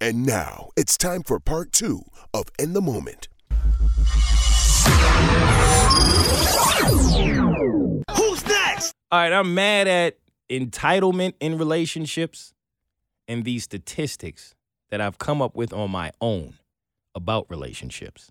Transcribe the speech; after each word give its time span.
And 0.00 0.24
now 0.24 0.70
it's 0.76 0.96
time 0.96 1.22
for 1.24 1.40
part 1.40 1.72
two 1.72 2.02
of 2.32 2.44
In 2.58 2.72
the 2.72 2.80
Moment. 2.80 3.26
Who's 8.16 8.46
next? 8.46 8.94
All 9.10 9.18
right, 9.18 9.32
I'm 9.32 9.54
mad 9.54 9.88
at 9.88 10.18
entitlement 10.48 11.34
in 11.40 11.58
relationships 11.58 12.54
and 13.26 13.44
these 13.44 13.64
statistics 13.64 14.54
that 14.90 15.00
I've 15.00 15.18
come 15.18 15.42
up 15.42 15.56
with 15.56 15.72
on 15.72 15.90
my 15.90 16.12
own 16.20 16.54
about 17.14 17.46
relationships. 17.48 18.30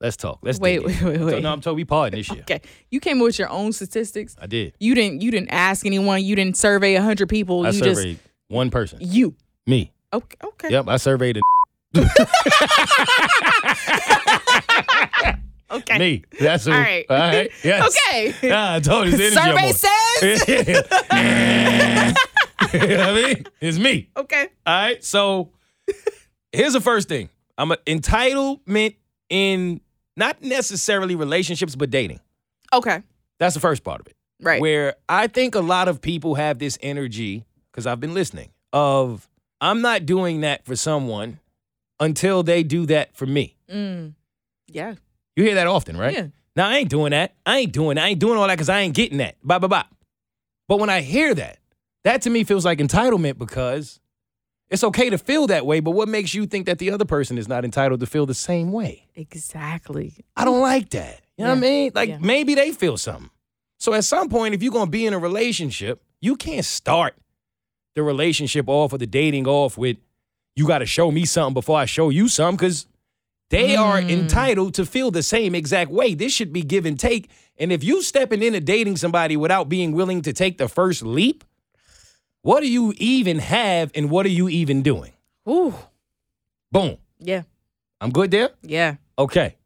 Let's 0.00 0.18
talk. 0.18 0.40
Let's 0.42 0.60
Wait, 0.60 0.84
dig 0.86 1.00
in. 1.00 1.06
wait, 1.08 1.20
wait, 1.20 1.30
So, 1.30 1.38
no, 1.38 1.52
I'm 1.52 1.62
told 1.62 1.76
we 1.76 1.86
pardon 1.86 2.18
this 2.18 2.30
year. 2.30 2.42
Okay, 2.42 2.60
you 2.90 3.00
came 3.00 3.18
up 3.18 3.24
with 3.24 3.38
your 3.38 3.48
own 3.48 3.72
statistics. 3.72 4.36
I 4.38 4.46
did. 4.46 4.74
You 4.78 4.94
didn't. 4.94 5.22
You 5.22 5.30
didn't 5.30 5.48
ask 5.48 5.86
anyone. 5.86 6.22
You 6.22 6.36
didn't 6.36 6.58
survey 6.58 6.94
hundred 6.96 7.30
people. 7.30 7.64
I 7.64 7.70
you 7.70 7.78
surveyed 7.78 8.18
one 8.48 8.68
person. 8.68 8.98
you. 9.00 9.34
Me. 9.66 9.92
Okay. 10.12 10.36
Okay. 10.44 10.70
Yep, 10.70 10.88
I 10.88 10.96
surveyed 10.96 11.38
it. 11.38 11.42
Okay. 15.68 15.98
me. 15.98 16.22
That's 16.38 16.64
who. 16.64 16.72
All 16.72 16.78
right. 16.78 17.04
All 17.10 17.16
right. 17.16 17.50
Yes. 17.64 17.96
Okay. 18.08 18.32
Yeah, 18.42 18.74
I 18.74 18.80
told 18.80 19.08
you. 19.08 19.16
Survey 19.30 19.72
says. 19.72 20.48
you 20.48 20.74
know 22.88 22.98
what 22.98 23.08
I 23.08 23.14
mean? 23.14 23.46
It's 23.60 23.78
me. 23.78 24.08
okay. 24.16 24.48
All 24.64 24.74
right. 24.74 25.02
So 25.02 25.50
here's 26.52 26.72
the 26.72 26.80
first 26.80 27.08
thing. 27.08 27.28
I'm 27.58 27.72
a 27.72 27.76
entitlement 27.78 28.94
in 29.28 29.80
not 30.16 30.40
necessarily 30.42 31.16
relationships, 31.16 31.74
but 31.74 31.90
dating. 31.90 32.20
Okay. 32.72 33.02
That's 33.38 33.54
the 33.54 33.60
first 33.60 33.82
part 33.82 34.00
of 34.00 34.06
it. 34.06 34.14
Right. 34.40 34.60
Where 34.60 34.94
I 35.08 35.26
think 35.26 35.54
a 35.54 35.60
lot 35.60 35.88
of 35.88 36.00
people 36.00 36.36
have 36.36 36.58
this 36.58 36.78
energy, 36.80 37.44
because 37.72 37.86
I've 37.86 38.00
been 38.00 38.14
listening, 38.14 38.50
of 38.72 39.28
I'm 39.60 39.80
not 39.82 40.06
doing 40.06 40.40
that 40.42 40.64
for 40.64 40.76
someone 40.76 41.38
until 42.00 42.42
they 42.42 42.62
do 42.62 42.86
that 42.86 43.16
for 43.16 43.26
me. 43.26 43.56
Mm. 43.72 44.14
Yeah. 44.68 44.94
You 45.34 45.44
hear 45.44 45.54
that 45.54 45.66
often, 45.66 45.96
right? 45.96 46.14
Yeah. 46.14 46.26
Now 46.54 46.68
I 46.68 46.76
ain't 46.78 46.90
doing 46.90 47.10
that. 47.10 47.34
I 47.44 47.58
ain't 47.58 47.72
doing. 47.72 47.98
I 47.98 48.08
ain't 48.08 48.18
doing 48.20 48.38
all 48.38 48.46
that 48.46 48.54
because 48.54 48.68
I 48.68 48.80
ain't 48.80 48.94
getting 48.94 49.18
that. 49.18 49.36
Blah 49.42 49.58
blah 49.58 49.68
blah. 49.68 49.84
But 50.68 50.78
when 50.80 50.90
I 50.90 51.00
hear 51.02 51.34
that, 51.34 51.58
that 52.04 52.22
to 52.22 52.30
me 52.30 52.44
feels 52.44 52.64
like 52.64 52.78
entitlement 52.78 53.38
because 53.38 54.00
it's 54.68 54.82
okay 54.82 55.10
to 55.10 55.18
feel 55.18 55.46
that 55.48 55.64
way. 55.66 55.80
But 55.80 55.92
what 55.92 56.08
makes 56.08 56.34
you 56.34 56.46
think 56.46 56.66
that 56.66 56.78
the 56.78 56.90
other 56.90 57.04
person 57.04 57.38
is 57.38 57.46
not 57.48 57.64
entitled 57.64 58.00
to 58.00 58.06
feel 58.06 58.26
the 58.26 58.34
same 58.34 58.72
way? 58.72 59.06
Exactly. 59.14 60.14
I 60.36 60.44
don't 60.44 60.60
like 60.60 60.90
that. 60.90 61.20
You 61.36 61.44
know 61.44 61.50
what 61.50 61.58
I 61.58 61.60
mean? 61.60 61.92
Like 61.94 62.08
Yeah. 62.08 62.18
maybe 62.20 62.54
they 62.54 62.72
feel 62.72 62.96
something. 62.96 63.30
So 63.78 63.92
at 63.92 64.04
some 64.04 64.28
point, 64.28 64.54
if 64.54 64.62
you're 64.62 64.72
gonna 64.72 64.90
be 64.90 65.06
in 65.06 65.12
a 65.12 65.18
relationship, 65.18 66.02
you 66.20 66.36
can't 66.36 66.64
start 66.64 67.14
the 67.96 68.02
relationship 68.02 68.68
off 68.68 68.92
or 68.92 68.98
the 68.98 69.06
dating 69.06 69.48
off 69.48 69.76
with 69.76 69.96
you 70.54 70.66
got 70.66 70.78
to 70.78 70.86
show 70.86 71.10
me 71.10 71.24
something 71.24 71.54
before 71.54 71.78
I 71.78 71.86
show 71.86 72.10
you 72.10 72.28
something 72.28 72.56
because 72.56 72.86
they 73.50 73.74
are 73.74 74.00
Mm. 74.00 74.10
entitled 74.10 74.74
to 74.74 74.86
feel 74.86 75.10
the 75.10 75.22
same 75.22 75.54
exact 75.54 75.90
way. 75.90 76.14
This 76.14 76.32
should 76.32 76.52
be 76.52 76.62
give 76.62 76.84
and 76.86 76.98
take. 76.98 77.28
And 77.58 77.72
if 77.72 77.82
you 77.82 78.02
stepping 78.02 78.42
into 78.42 78.60
dating 78.60 78.96
somebody 78.96 79.36
without 79.36 79.68
being 79.68 79.92
willing 79.92 80.22
to 80.22 80.32
take 80.32 80.58
the 80.58 80.68
first 80.68 81.02
leap, 81.02 81.42
what 82.42 82.60
do 82.60 82.68
you 82.70 82.92
even 82.98 83.38
have 83.38 83.90
and 83.94 84.10
what 84.10 84.26
are 84.26 84.30
you 84.30 84.48
even 84.48 84.82
doing? 84.82 85.12
Ooh. 85.48 85.74
Boom. 86.70 86.98
Yeah. 87.18 87.42
I'm 88.00 88.10
good 88.10 88.30
there? 88.30 88.50
Yeah. 88.62 88.96
Okay. 89.18 89.56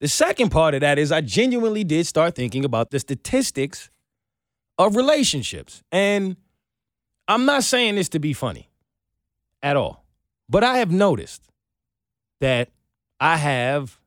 The 0.00 0.08
second 0.08 0.50
part 0.50 0.74
of 0.74 0.80
that 0.82 0.98
is 0.98 1.10
I 1.10 1.20
genuinely 1.20 1.84
did 1.84 2.06
start 2.06 2.34
thinking 2.36 2.64
about 2.64 2.90
the 2.90 2.98
statistics 3.00 3.90
of 4.78 4.94
relationships. 4.96 5.82
And 5.92 6.36
I'm 7.30 7.44
not 7.44 7.62
saying 7.64 7.94
this 7.94 8.08
to 8.10 8.18
be 8.18 8.32
funny 8.32 8.68
at 9.62 9.76
all, 9.76 10.04
but 10.48 10.64
I 10.64 10.78
have 10.78 10.90
noticed 10.90 11.42
that 12.40 12.68
I 13.20 13.36
have 13.36 13.98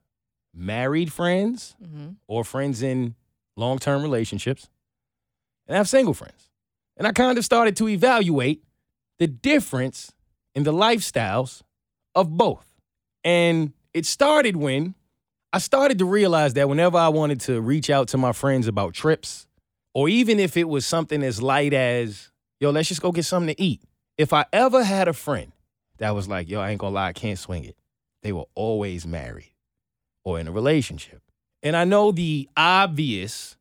married 0.53 1.11
friends 1.11 1.75
Mm-hmm. 1.83 2.09
or 2.27 2.43
friends 2.43 2.81
in 2.81 3.15
long 3.55 3.79
term 3.79 4.01
relationships, 4.01 4.69
and 5.67 5.75
I 5.75 5.77
have 5.77 5.87
single 5.89 6.13
friends. 6.13 6.49
And 6.97 7.07
I 7.07 7.11
kind 7.11 7.37
of 7.37 7.45
started 7.45 7.75
to 7.77 7.87
evaluate 7.87 8.61
the 9.19 9.27
difference 9.27 10.11
in 10.53 10.63
the 10.63 10.73
lifestyles 10.73 11.61
of 12.13 12.35
both. 12.37 12.65
And 13.23 13.73
it 13.93 14.05
started 14.05 14.55
when 14.57 14.95
I 15.51 15.59
started 15.59 15.97
to 15.99 16.05
realize 16.05 16.53
that 16.55 16.67
whenever 16.69 16.97
I 16.97 17.07
wanted 17.09 17.39
to 17.41 17.61
reach 17.61 17.89
out 17.89 18.07
to 18.09 18.17
my 18.17 18.31
friends 18.31 18.67
about 18.67 18.93
trips, 18.93 19.47
or 19.93 20.09
even 20.09 20.39
if 20.39 20.57
it 20.57 20.67
was 20.67 20.85
something 20.85 21.23
as 21.23 21.41
light 21.41 21.73
as, 21.73 22.31
yo, 22.63 22.69
let's 22.69 22.87
just 22.87 23.01
go 23.01 23.11
get 23.11 23.25
something 23.25 23.53
to 23.53 23.61
eat. 23.61 23.81
If 24.17 24.31
I 24.31 24.45
ever 24.53 24.85
had 24.85 25.09
a 25.09 25.13
friend 25.13 25.51
that 25.97 26.11
was 26.11 26.29
like, 26.29 26.49
yo, 26.49 26.61
I 26.61 26.69
ain't 26.69 26.79
gonna 26.79 26.95
lie, 26.95 27.09
I 27.09 27.13
can't 27.13 27.37
swing 27.37 27.65
it, 27.65 27.75
they 28.21 28.31
were 28.31 28.45
always 28.55 29.05
married 29.05 29.51
or 30.23 30.39
in 30.39 30.47
a 30.47 30.51
relationship. 30.51 31.21
And 31.61 31.75
I 31.75 31.83
know 31.83 32.13
the 32.13 32.47
obvious 32.55 33.57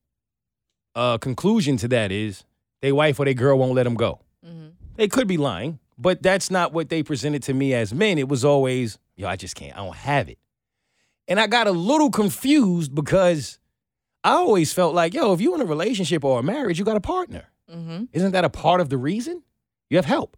uh, 0.95 1.19
conclusion 1.19 1.77
to 1.79 1.89
that 1.89 2.13
is 2.13 2.45
they 2.81 2.93
wife 2.93 3.19
or 3.19 3.25
their 3.25 3.35
girl 3.35 3.59
won't 3.59 3.75
let 3.75 3.83
them 3.83 3.95
go. 3.95 4.21
Mm-hmm. 4.47 4.69
They 4.95 5.09
could 5.09 5.27
be 5.27 5.37
lying, 5.37 5.81
but 5.99 6.23
that's 6.23 6.49
not 6.49 6.73
what 6.73 6.89
they 6.89 7.03
presented 7.03 7.43
to 7.45 7.55
me 7.55 7.75
as 7.75 7.93
men. 7.93 8.19
It 8.19 8.29
was 8.29 8.45
always, 8.45 8.99
yo, 9.17 9.27
I 9.27 9.35
just 9.35 9.57
can't, 9.57 9.77
I 9.77 9.85
don't 9.85 9.97
have 9.97 10.29
it. 10.29 10.39
And 11.27 11.41
I 11.41 11.49
got 11.49 11.67
a 11.67 11.73
little 11.73 12.11
confused 12.11 12.95
because 12.95 13.59
I 14.23 14.35
always 14.35 14.73
felt 14.73 14.95
like, 14.95 15.13
yo, 15.13 15.33
if 15.33 15.41
you're 15.41 15.57
in 15.57 15.61
a 15.61 15.65
relationship 15.65 16.25
or 16.25 16.39
a 16.39 16.43
marriage, 16.45 16.79
you 16.79 16.85
got 16.85 16.97
a 16.97 17.01
partner. 17.01 17.49
Mm-hmm. 17.73 18.05
Isn't 18.13 18.33
that 18.33 18.45
a 18.45 18.51
part 18.51 18.81
of 18.81 18.89
the 18.89 18.99
reason? 18.99 19.43
You 19.91 19.99
have 19.99 20.05
help. 20.05 20.37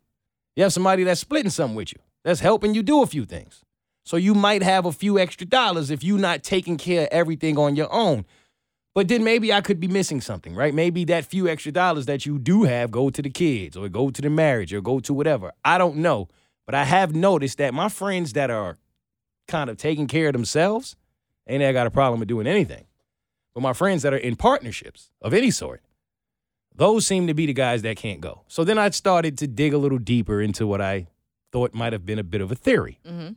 You 0.56 0.62
have 0.62 0.72
somebody 0.72 1.04
that's 1.04 1.20
splitting 1.20 1.50
something 1.50 1.76
with 1.76 1.92
you, 1.92 1.98
that's 2.22 2.40
helping 2.40 2.74
you 2.74 2.82
do 2.82 3.02
a 3.02 3.06
few 3.06 3.24
things. 3.24 3.64
So 4.04 4.16
you 4.16 4.34
might 4.34 4.62
have 4.62 4.84
a 4.84 4.92
few 4.92 5.18
extra 5.18 5.46
dollars 5.46 5.90
if 5.90 6.04
you're 6.04 6.18
not 6.18 6.42
taking 6.42 6.76
care 6.76 7.02
of 7.02 7.08
everything 7.10 7.58
on 7.58 7.74
your 7.74 7.92
own. 7.92 8.26
But 8.94 9.08
then 9.08 9.24
maybe 9.24 9.52
I 9.52 9.60
could 9.60 9.80
be 9.80 9.88
missing 9.88 10.20
something, 10.20 10.54
right? 10.54 10.72
Maybe 10.72 11.04
that 11.06 11.24
few 11.24 11.48
extra 11.48 11.72
dollars 11.72 12.06
that 12.06 12.26
you 12.26 12.38
do 12.38 12.62
have 12.62 12.92
go 12.92 13.10
to 13.10 13.22
the 13.22 13.30
kids 13.30 13.76
or 13.76 13.88
go 13.88 14.10
to 14.10 14.22
the 14.22 14.30
marriage 14.30 14.72
or 14.72 14.80
go 14.80 15.00
to 15.00 15.12
whatever. 15.12 15.52
I 15.64 15.78
don't 15.78 15.96
know. 15.96 16.28
But 16.66 16.74
I 16.74 16.84
have 16.84 17.14
noticed 17.14 17.58
that 17.58 17.74
my 17.74 17.88
friends 17.88 18.34
that 18.34 18.50
are 18.50 18.78
kind 19.48 19.68
of 19.68 19.76
taking 19.76 20.06
care 20.06 20.28
of 20.28 20.32
themselves 20.32 20.96
ain't 21.48 21.62
ever 21.62 21.72
got 21.72 21.86
a 21.86 21.90
problem 21.90 22.20
with 22.20 22.28
doing 22.28 22.46
anything. 22.46 22.86
But 23.54 23.62
my 23.62 23.72
friends 23.72 24.02
that 24.02 24.14
are 24.14 24.18
in 24.18 24.36
partnerships 24.36 25.10
of 25.20 25.34
any 25.34 25.50
sort, 25.50 25.82
those 26.74 27.06
seem 27.06 27.26
to 27.26 27.34
be 27.34 27.46
the 27.46 27.52
guys 27.52 27.82
that 27.82 27.96
can't 27.96 28.20
go. 28.20 28.42
So 28.48 28.64
then 28.64 28.78
I 28.78 28.90
started 28.90 29.38
to 29.38 29.46
dig 29.46 29.72
a 29.72 29.78
little 29.78 29.98
deeper 29.98 30.40
into 30.40 30.66
what 30.66 30.80
I 30.80 31.06
thought 31.52 31.74
might 31.74 31.92
have 31.92 32.04
been 32.04 32.18
a 32.18 32.24
bit 32.24 32.40
of 32.40 32.50
a 32.50 32.56
theory. 32.56 32.98
Mm-hmm. 33.06 33.34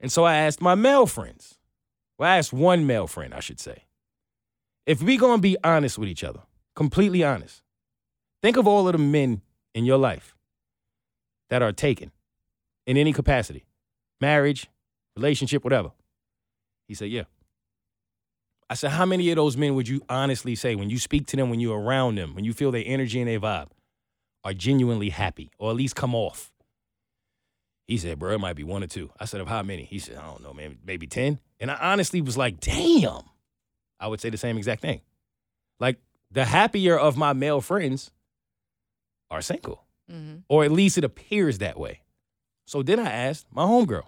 And 0.00 0.12
so 0.12 0.24
I 0.24 0.36
asked 0.36 0.60
my 0.60 0.74
male 0.74 1.06
friends. 1.06 1.58
Well, 2.18 2.30
I 2.30 2.38
asked 2.38 2.52
one 2.52 2.86
male 2.86 3.06
friend, 3.06 3.34
I 3.34 3.40
should 3.40 3.58
say. 3.58 3.84
If 4.86 5.02
we're 5.02 5.18
gonna 5.18 5.42
be 5.42 5.56
honest 5.64 5.98
with 5.98 6.08
each 6.08 6.24
other, 6.24 6.40
completely 6.74 7.24
honest, 7.24 7.62
think 8.42 8.56
of 8.56 8.66
all 8.66 8.86
of 8.86 8.92
the 8.92 8.98
men 8.98 9.42
in 9.74 9.84
your 9.84 9.98
life 9.98 10.36
that 11.48 11.62
are 11.62 11.72
taken 11.72 12.12
in 12.86 12.96
any 12.96 13.12
capacity, 13.12 13.64
marriage, 14.20 14.68
relationship, 15.16 15.64
whatever. 15.64 15.92
He 16.86 16.94
said, 16.94 17.10
Yeah. 17.10 17.24
I 18.70 18.74
said, 18.74 18.92
How 18.92 19.04
many 19.04 19.28
of 19.30 19.36
those 19.36 19.56
men 19.58 19.74
would 19.74 19.88
you 19.88 20.00
honestly 20.08 20.54
say 20.54 20.74
when 20.76 20.88
you 20.88 20.98
speak 20.98 21.26
to 21.28 21.36
them, 21.36 21.50
when 21.50 21.60
you're 21.60 21.78
around 21.78 22.14
them, 22.16 22.34
when 22.34 22.44
you 22.44 22.52
feel 22.54 22.70
their 22.70 22.84
energy 22.86 23.20
and 23.20 23.28
their 23.28 23.40
vibe, 23.40 23.68
are 24.44 24.54
genuinely 24.54 25.10
happy 25.10 25.50
or 25.58 25.70
at 25.70 25.76
least 25.76 25.94
come 25.96 26.14
off? 26.14 26.50
He 27.88 27.98
said, 27.98 28.18
Bro, 28.20 28.34
it 28.34 28.38
might 28.38 28.54
be 28.56 28.62
one 28.64 28.82
or 28.84 28.86
two. 28.86 29.10
I 29.18 29.24
said, 29.24 29.40
Of 29.40 29.48
how 29.48 29.62
many? 29.62 29.84
He 29.84 29.98
said, 29.98 30.16
I 30.16 30.22
don't 30.26 30.42
know, 30.42 30.54
man, 30.54 30.78
maybe 30.86 31.06
10. 31.08 31.38
And 31.58 31.70
I 31.70 31.74
honestly 31.92 32.20
was 32.22 32.38
like, 32.38 32.60
Damn. 32.60 33.22
I 33.98 34.06
would 34.06 34.20
say 34.20 34.30
the 34.30 34.38
same 34.38 34.56
exact 34.56 34.80
thing. 34.80 35.00
Like, 35.80 35.98
the 36.30 36.44
happier 36.44 36.96
of 36.96 37.16
my 37.16 37.32
male 37.32 37.60
friends 37.60 38.10
are 39.30 39.42
single, 39.42 39.84
Mm-hmm. 40.10 40.38
or 40.48 40.64
at 40.64 40.72
least 40.72 40.98
it 40.98 41.04
appears 41.04 41.58
that 41.58 41.78
way. 41.78 42.00
So 42.66 42.82
then 42.82 42.98
I 42.98 43.10
asked 43.10 43.46
my 43.52 43.62
homegirl, 43.62 44.06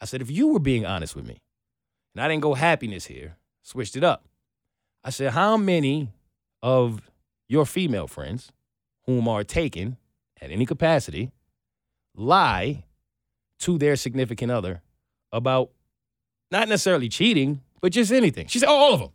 I 0.00 0.04
said, 0.04 0.20
if 0.20 0.30
you 0.30 0.48
were 0.48 0.58
being 0.58 0.84
honest 0.86 1.14
with 1.14 1.26
me, 1.26 1.38
and 2.14 2.24
I 2.24 2.26
didn't 2.28 2.42
go 2.42 2.54
happiness 2.54 3.06
here, 3.06 3.36
switched 3.70 3.96
it 3.96 4.04
up. 4.04 4.24
I 5.04 5.10
said, 5.10 5.32
how 5.32 5.56
many 5.56 6.08
of 6.62 7.00
your 7.48 7.64
female 7.64 8.06
friends, 8.06 8.52
whom 9.06 9.28
are 9.28 9.44
taken 9.44 9.96
at 10.40 10.50
any 10.50 10.66
capacity, 10.66 11.30
lie 12.14 12.84
to 13.60 13.78
their 13.78 13.96
significant 13.96 14.50
other 14.52 14.82
about 15.32 15.70
Not 16.52 16.68
necessarily 16.68 17.08
cheating, 17.08 17.60
but 17.80 17.92
just 17.92 18.10
anything. 18.10 18.48
She 18.48 18.58
said, 18.58 18.68
oh, 18.68 18.74
all 18.74 18.94
of 18.94 19.00
them. 19.00 19.10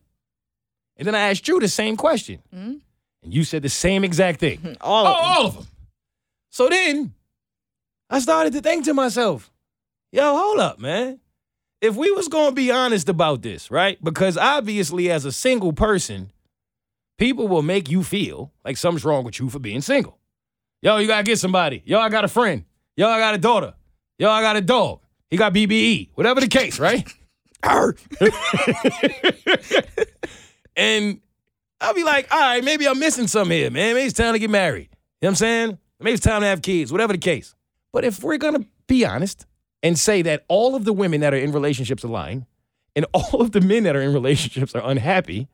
And 0.96 1.06
then 1.06 1.16
I 1.16 1.30
asked 1.30 1.46
you 1.50 1.60
the 1.60 1.68
same 1.68 1.98
question. 1.98 2.42
Mhm. 2.54 2.80
And 3.24 3.34
you 3.34 3.44
said 3.44 3.62
the 3.62 3.70
same 3.70 4.06
exact 4.06 4.40
thing. 4.40 4.78
All 4.80 5.06
oh, 5.06 5.10
of 5.10 5.16
all 5.20 5.46
of 5.48 5.54
them. 5.56 5.68
So 6.50 6.70
then 6.70 7.14
I 8.10 8.20
started 8.20 8.54
to 8.54 8.62
think 8.62 8.86
to 8.86 8.94
myself, 8.94 9.52
yo, 10.14 10.24
hold 10.38 10.60
up, 10.60 10.80
man. 10.80 11.20
If 11.82 11.96
we 11.96 12.10
was 12.12 12.28
gonna 12.28 12.54
be 12.54 12.72
honest 12.72 13.10
about 13.10 13.42
this, 13.42 13.70
right? 13.70 14.02
Because 14.04 14.38
obviously, 14.38 15.12
as 15.12 15.26
a 15.26 15.32
single 15.32 15.74
person, 15.74 16.32
people 17.18 17.48
will 17.48 17.62
make 17.62 17.90
you 17.90 18.04
feel 18.04 18.52
like 18.64 18.78
something's 18.78 19.06
wrong 19.06 19.24
with 19.24 19.40
you 19.40 19.50
for 19.50 19.60
being 19.60 19.82
single. 19.82 20.18
Yo, 20.82 20.98
you 20.98 21.08
gotta 21.08 21.24
get 21.24 21.40
somebody. 21.40 21.82
Yo, 21.86 22.00
I 22.00 22.10
got 22.10 22.24
a 22.24 22.30
friend. 22.30 22.64
Yo, 22.96 23.10
I 23.10 23.20
got 23.20 23.36
a 23.36 23.38
daughter. 23.38 23.74
Yo, 24.18 24.30
I 24.30 24.42
got 24.42 24.56
a 24.56 24.62
dog. 24.62 25.02
He 25.30 25.38
got 25.38 25.54
BBE. 25.54 26.10
Whatever 26.16 26.40
the 26.40 26.48
case, 26.48 26.80
right? 26.80 27.08
And 30.76 31.22
I'll 31.80 31.94
be 31.94 32.04
like, 32.04 32.32
all 32.34 32.40
right, 32.40 32.64
maybe 32.64 32.88
I'm 32.88 33.00
missing 33.00 33.28
something 33.28 33.56
here, 33.56 33.72
man. 33.72 33.96
Maybe 33.96 34.08
it's 34.08 34.18
time 34.18 34.34
to 34.34 34.40
get 34.40 34.50
married. 34.50 34.90
You 35.22 35.28
know 35.28 35.28
what 35.28 35.30
I'm 35.30 35.36
saying? 35.36 35.78
Maybe 36.00 36.14
it's 36.14 36.24
time 36.24 36.42
to 36.42 36.48
have 36.48 36.62
kids, 36.62 36.92
whatever 36.92 37.14
the 37.14 37.20
case. 37.20 37.56
But 37.94 38.04
if 38.04 38.24
we're 38.24 38.38
gonna 38.38 38.66
be 38.88 39.06
honest 39.06 39.46
and 39.84 39.98
say 40.00 40.22
that 40.24 40.44
all 40.48 40.76
of 40.76 40.86
the 40.86 40.94
women 40.94 41.22
that 41.22 41.34
are 41.34 41.38
in 41.38 41.52
relationships 41.52 42.04
are 42.04 42.10
lying 42.10 42.46
and 42.96 43.06
all 43.14 43.42
of 43.42 43.52
the 43.52 43.62
men 43.62 43.84
that 43.84 43.96
are 43.96 44.02
in 44.02 44.14
relationships 44.14 44.74
are 44.76 44.82
unhappy, 44.84 45.48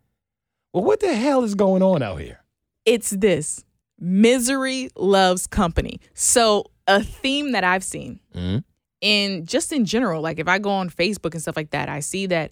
well, 0.73 0.83
what 0.83 0.99
the 0.99 1.13
hell 1.13 1.43
is 1.43 1.55
going 1.55 1.81
on 1.83 2.01
out 2.01 2.17
here? 2.21 2.39
It's 2.85 3.09
this 3.11 3.65
misery 3.99 4.89
loves 4.95 5.47
company. 5.47 5.99
So, 6.13 6.65
a 6.87 7.03
theme 7.03 7.51
that 7.51 7.63
I've 7.63 7.83
seen 7.83 8.19
Mm-hmm. 8.35 8.57
in 9.01 9.45
just 9.45 9.71
in 9.71 9.85
general, 9.85 10.21
like 10.21 10.39
if 10.39 10.47
I 10.47 10.59
go 10.59 10.71
on 10.71 10.89
Facebook 10.89 11.33
and 11.33 11.41
stuff 11.41 11.55
like 11.55 11.69
that, 11.71 11.89
I 11.89 11.99
see 11.99 12.25
that 12.27 12.51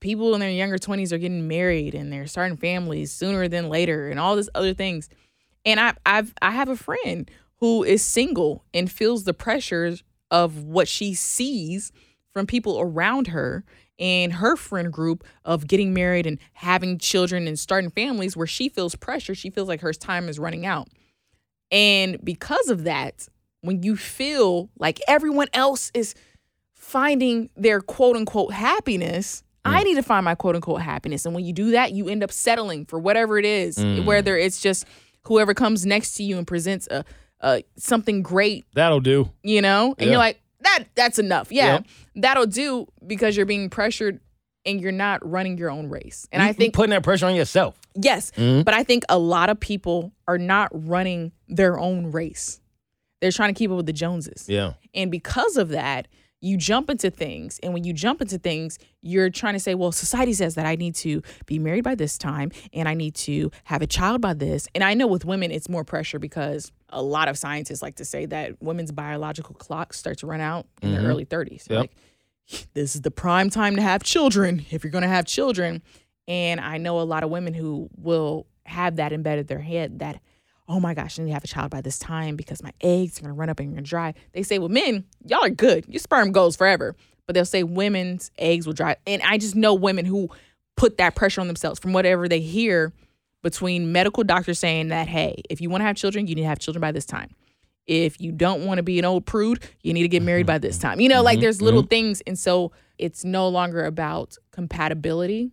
people 0.00 0.34
in 0.34 0.40
their 0.40 0.50
younger 0.50 0.78
20s 0.78 1.12
are 1.12 1.18
getting 1.18 1.46
married 1.46 1.94
and 1.94 2.12
they're 2.12 2.26
starting 2.26 2.56
families 2.56 3.12
sooner 3.12 3.46
than 3.48 3.68
later 3.68 4.08
and 4.10 4.18
all 4.18 4.34
this 4.36 4.48
other 4.54 4.74
things. 4.74 5.08
And 5.64 5.78
I 5.78 5.94
I've 6.06 6.34
I 6.42 6.50
have 6.52 6.68
a 6.68 6.76
friend 6.76 7.30
who 7.56 7.84
is 7.84 8.02
single 8.02 8.64
and 8.74 8.90
feels 8.90 9.24
the 9.24 9.34
pressures 9.34 10.02
of 10.30 10.64
what 10.64 10.88
she 10.88 11.14
sees 11.14 11.92
from 12.32 12.46
people 12.46 12.80
around 12.80 13.28
her 13.28 13.64
and 13.98 14.32
her 14.32 14.56
friend 14.56 14.92
group 14.92 15.24
of 15.44 15.66
getting 15.66 15.92
married 15.92 16.26
and 16.26 16.38
having 16.54 16.98
children 16.98 17.46
and 17.46 17.58
starting 17.58 17.90
families 17.90 18.36
where 18.36 18.46
she 18.46 18.68
feels 18.68 18.94
pressure, 18.94 19.34
she 19.34 19.50
feels 19.50 19.68
like 19.68 19.80
her 19.80 19.92
time 19.92 20.28
is 20.28 20.38
running 20.38 20.64
out. 20.64 20.88
And 21.70 22.18
because 22.24 22.68
of 22.68 22.84
that, 22.84 23.28
when 23.60 23.82
you 23.82 23.96
feel 23.96 24.70
like 24.78 25.00
everyone 25.06 25.48
else 25.52 25.90
is 25.94 26.14
finding 26.74 27.50
their 27.56 27.80
quote 27.80 28.16
unquote 28.16 28.52
happiness, 28.52 29.42
I 29.64 29.82
need 29.84 29.96
to 29.96 30.02
find 30.02 30.24
my 30.24 30.34
quote 30.34 30.56
unquote 30.56 30.80
happiness. 30.80 31.26
And 31.26 31.34
when 31.34 31.44
you 31.44 31.52
do 31.52 31.72
that, 31.72 31.92
you 31.92 32.08
end 32.08 32.24
up 32.24 32.32
settling 32.32 32.86
for 32.86 32.98
whatever 32.98 33.38
it 33.38 33.44
is, 33.44 33.76
mm. 33.76 34.04
whether 34.06 34.36
it's 34.36 34.60
just 34.60 34.86
whoever 35.24 35.52
comes 35.52 35.84
next 35.84 36.14
to 36.14 36.22
you 36.22 36.38
and 36.38 36.46
presents 36.46 36.88
a, 36.90 37.04
a 37.40 37.62
something 37.76 38.22
great, 38.22 38.64
That'll 38.74 39.00
do. 39.00 39.30
you 39.42 39.62
know, 39.62 39.94
and 39.98 40.06
Yeah. 40.06 40.12
you're 40.12 40.18
like, 40.18 40.40
that 40.60 40.84
that's 40.94 41.18
enough. 41.18 41.50
Yeah, 41.50 41.72
Yep. 41.74 41.86
that'll 42.16 42.46
do 42.46 42.86
because 43.06 43.36
you're 43.36 43.46
being 43.46 43.70
pressured 43.70 44.20
and 44.66 44.80
you're 44.80 44.92
not 44.92 45.26
running 45.28 45.56
your 45.56 45.70
own 45.70 45.88
race. 45.88 46.28
And 46.32 46.42
You- 46.42 46.48
I 46.50 46.52
think 46.52 46.74
putting 46.74 46.90
that 46.90 47.02
pressure 47.02 47.26
on 47.26 47.34
yourself. 47.34 47.80
Yes, 47.94 48.30
Mhm. 48.36 48.64
but 48.64 48.74
I 48.74 48.84
think 48.84 49.04
a 49.08 49.18
lot 49.18 49.48
of 49.48 49.58
people 49.58 50.12
are 50.28 50.36
not 50.38 50.68
running 50.72 51.32
their 51.48 51.78
own 51.78 52.10
race. 52.12 52.60
They're 53.20 53.32
trying 53.32 53.54
to 53.54 53.58
keep 53.58 53.70
up 53.70 53.76
with 53.78 53.86
the 53.86 53.92
Joneses. 53.92 54.46
Yeah. 54.48 54.74
And 54.94 55.10
because 55.10 55.56
of 55.56 55.70
that, 55.70 56.08
you 56.40 56.56
jump 56.56 56.88
into 56.88 57.10
things. 57.10 57.60
And 57.62 57.74
when 57.74 57.84
you 57.84 57.92
jump 57.92 58.20
into 58.20 58.38
things, 58.38 58.78
you're 59.02 59.30
trying 59.30 59.54
to 59.54 59.60
say, 59.60 59.74
well, 59.74 59.92
society 59.92 60.32
says 60.32 60.54
that 60.54 60.66
I 60.66 60.74
need 60.74 60.94
to 60.96 61.22
be 61.46 61.58
married 61.58 61.84
by 61.84 61.94
this 61.94 62.16
time 62.16 62.50
and 62.72 62.88
I 62.88 62.94
need 62.94 63.14
to 63.16 63.50
have 63.64 63.82
a 63.82 63.86
child 63.86 64.20
by 64.20 64.34
this. 64.34 64.66
And 64.74 64.82
I 64.82 64.94
know 64.94 65.06
with 65.06 65.24
women, 65.24 65.50
it's 65.50 65.68
more 65.68 65.84
pressure 65.84 66.18
because 66.18 66.72
a 66.88 67.02
lot 67.02 67.28
of 67.28 67.36
scientists 67.38 67.82
like 67.82 67.96
to 67.96 68.04
say 68.04 68.26
that 68.26 68.60
women's 68.62 68.92
biological 68.92 69.54
clock 69.54 69.92
starts 69.92 70.20
to 70.20 70.26
run 70.26 70.40
out 70.40 70.66
in 70.82 70.92
their 70.92 71.00
mm-hmm. 71.00 71.10
early 71.10 71.26
30s. 71.26 71.68
Yep. 71.68 71.78
Like, 71.78 71.92
this 72.74 72.94
is 72.94 73.02
the 73.02 73.10
prime 73.10 73.48
time 73.48 73.76
to 73.76 73.82
have 73.82 74.02
children 74.02 74.64
if 74.70 74.82
you're 74.82 74.90
going 74.90 75.02
to 75.02 75.08
have 75.08 75.24
children. 75.24 75.82
And 76.26 76.60
I 76.60 76.78
know 76.78 77.00
a 77.00 77.02
lot 77.02 77.22
of 77.22 77.30
women 77.30 77.54
who 77.54 77.88
will 77.96 78.46
have 78.64 78.96
that 78.96 79.12
embedded 79.12 79.42
in 79.42 79.46
their 79.46 79.64
head 79.64 79.98
that, 80.00 80.20
oh 80.70 80.78
my 80.78 80.94
gosh, 80.94 81.18
I 81.18 81.24
need 81.24 81.30
to 81.30 81.34
have 81.34 81.44
a 81.44 81.48
child 81.48 81.70
by 81.70 81.80
this 81.80 81.98
time 81.98 82.36
because 82.36 82.62
my 82.62 82.72
eggs 82.80 83.18
are 83.18 83.22
going 83.22 83.34
to 83.34 83.38
run 83.38 83.50
up 83.50 83.58
and 83.58 83.72
going 83.72 83.84
to 83.84 83.88
dry. 83.88 84.14
They 84.32 84.44
say, 84.44 84.60
well, 84.60 84.68
men, 84.68 85.04
y'all 85.26 85.44
are 85.44 85.50
good. 85.50 85.84
Your 85.88 85.98
sperm 85.98 86.30
goes 86.30 86.54
forever. 86.54 86.94
But 87.26 87.34
they'll 87.34 87.44
say 87.44 87.64
women's 87.64 88.30
eggs 88.38 88.66
will 88.66 88.72
dry. 88.72 88.96
And 89.06 89.20
I 89.22 89.36
just 89.36 89.56
know 89.56 89.74
women 89.74 90.04
who 90.04 90.30
put 90.76 90.96
that 90.98 91.16
pressure 91.16 91.40
on 91.40 91.48
themselves 91.48 91.80
from 91.80 91.92
whatever 91.92 92.28
they 92.28 92.40
hear 92.40 92.92
between 93.42 93.90
medical 93.90 94.22
doctors 94.22 94.60
saying 94.60 94.88
that, 94.88 95.08
hey, 95.08 95.42
if 95.50 95.60
you 95.60 95.70
want 95.70 95.80
to 95.80 95.86
have 95.86 95.96
children, 95.96 96.28
you 96.28 96.36
need 96.36 96.42
to 96.42 96.48
have 96.48 96.60
children 96.60 96.80
by 96.80 96.92
this 96.92 97.06
time. 97.06 97.34
If 97.86 98.20
you 98.20 98.30
don't 98.30 98.64
want 98.64 98.78
to 98.78 98.84
be 98.84 98.98
an 99.00 99.04
old 99.04 99.26
prude, 99.26 99.62
you 99.82 99.92
need 99.92 100.02
to 100.02 100.08
get 100.08 100.22
married 100.22 100.46
by 100.46 100.58
this 100.58 100.78
mm-hmm. 100.78 100.88
time. 100.88 101.00
You 101.00 101.08
know, 101.08 101.22
like 101.22 101.36
mm-hmm. 101.36 101.42
there's 101.42 101.56
mm-hmm. 101.56 101.64
little 101.64 101.82
things. 101.82 102.20
And 102.26 102.38
so 102.38 102.70
it's 102.96 103.24
no 103.24 103.48
longer 103.48 103.84
about 103.84 104.36
compatibility. 104.52 105.50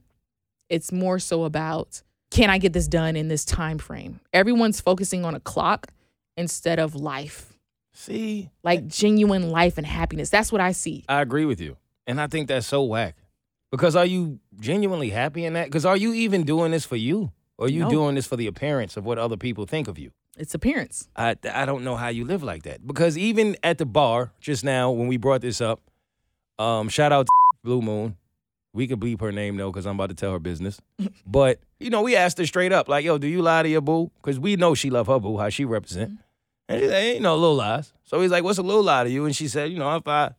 It's 0.69 0.91
more 0.91 1.17
so 1.17 1.43
about 1.43 2.03
can 2.31 2.49
I 2.49 2.57
get 2.57 2.73
this 2.73 2.87
done 2.87 3.15
in 3.15 3.27
this 3.27 3.45
time 3.45 3.77
frame? 3.77 4.19
Everyone's 4.33 4.81
focusing 4.81 5.23
on 5.25 5.35
a 5.35 5.39
clock 5.39 5.87
instead 6.35 6.79
of 6.79 6.95
life. 6.95 7.53
See, 7.93 8.51
Like 8.63 8.87
genuine 8.87 9.49
life 9.49 9.77
and 9.77 9.87
happiness. 9.87 10.29
That's 10.29 10.51
what 10.51 10.61
I 10.61 10.71
see. 10.71 11.03
I 11.09 11.21
agree 11.21 11.45
with 11.45 11.59
you. 11.59 11.77
And 12.05 12.21
I 12.21 12.27
think 12.27 12.47
that's 12.47 12.67
so 12.67 12.83
whack. 12.83 13.15
Because 13.71 13.95
are 13.95 14.05
you 14.05 14.39
genuinely 14.59 15.09
happy 15.09 15.45
in 15.45 15.53
that? 15.53 15.65
Because 15.65 15.85
are 15.85 15.97
you 15.97 16.13
even 16.13 16.43
doing 16.43 16.71
this 16.71 16.85
for 16.85 16.95
you? 16.95 17.31
Or 17.57 17.65
are 17.65 17.69
you 17.69 17.81
No. 17.81 17.89
doing 17.89 18.15
this 18.15 18.27
for 18.27 18.35
the 18.35 18.45
appearance 18.47 18.97
of 18.97 19.05
what 19.05 19.17
other 19.17 19.35
people 19.35 19.65
think 19.65 19.87
of 19.87 19.97
you? 19.97 20.11
It's 20.37 20.53
appearance. 20.53 21.09
I, 21.15 21.35
I 21.51 21.65
don't 21.65 21.83
know 21.83 21.95
how 21.95 22.09
you 22.09 22.23
live 22.23 22.43
like 22.43 22.63
that. 22.63 22.85
Because 22.85 23.17
even 23.17 23.57
at 23.63 23.79
the 23.79 23.85
bar 23.87 24.31
just 24.39 24.63
now, 24.63 24.91
when 24.91 25.07
we 25.07 25.17
brought 25.17 25.41
this 25.41 25.59
up, 25.59 25.81
um, 26.59 26.89
shout 26.89 27.11
out 27.11 27.25
to 27.25 27.31
Blue 27.63 27.81
Moon. 27.81 28.15
We 28.77 28.85
could 28.85 28.99
bleep 28.99 29.19
her 29.21 29.31
name 29.31 29.57
though, 29.57 29.71
because 29.71 29.87
I'm 29.87 29.95
about 29.95 30.09
to 30.09 30.15
tell 30.15 30.31
her 30.33 30.39
business. 30.39 30.79
but 31.25 31.59
you 31.79 31.89
know, 31.89 32.03
we 32.03 32.15
asked 32.15 32.37
her 32.37 32.45
straight 32.45 32.71
up, 32.71 32.87
like, 32.87 33.03
"Yo, 33.03 33.17
do 33.17 33.27
you 33.27 33.41
lie 33.41 33.63
to 33.63 33.69
your 33.69 33.81
boo?" 33.81 34.11
Because 34.21 34.39
we 34.39 34.55
know 34.55 34.75
she 34.75 34.91
love 34.91 35.07
her 35.07 35.19
boo, 35.19 35.39
how 35.39 35.49
she 35.49 35.65
represent. 35.65 36.11
Mm-hmm. 36.11 36.21
And 36.69 36.81
she 36.81 36.87
said, 36.87 37.03
"Ain't 37.03 37.21
no 37.23 37.35
little 37.35 37.55
lies." 37.55 37.91
So 38.03 38.21
he's 38.21 38.29
like, 38.29 38.43
"What's 38.43 38.59
a 38.59 38.63
little 38.63 38.83
lie 38.83 39.03
to 39.03 39.09
you?" 39.09 39.25
And 39.25 39.35
she 39.35 39.47
said, 39.47 39.71
"You 39.71 39.79
know, 39.79 39.95
if 39.95 40.07
I 40.07 40.35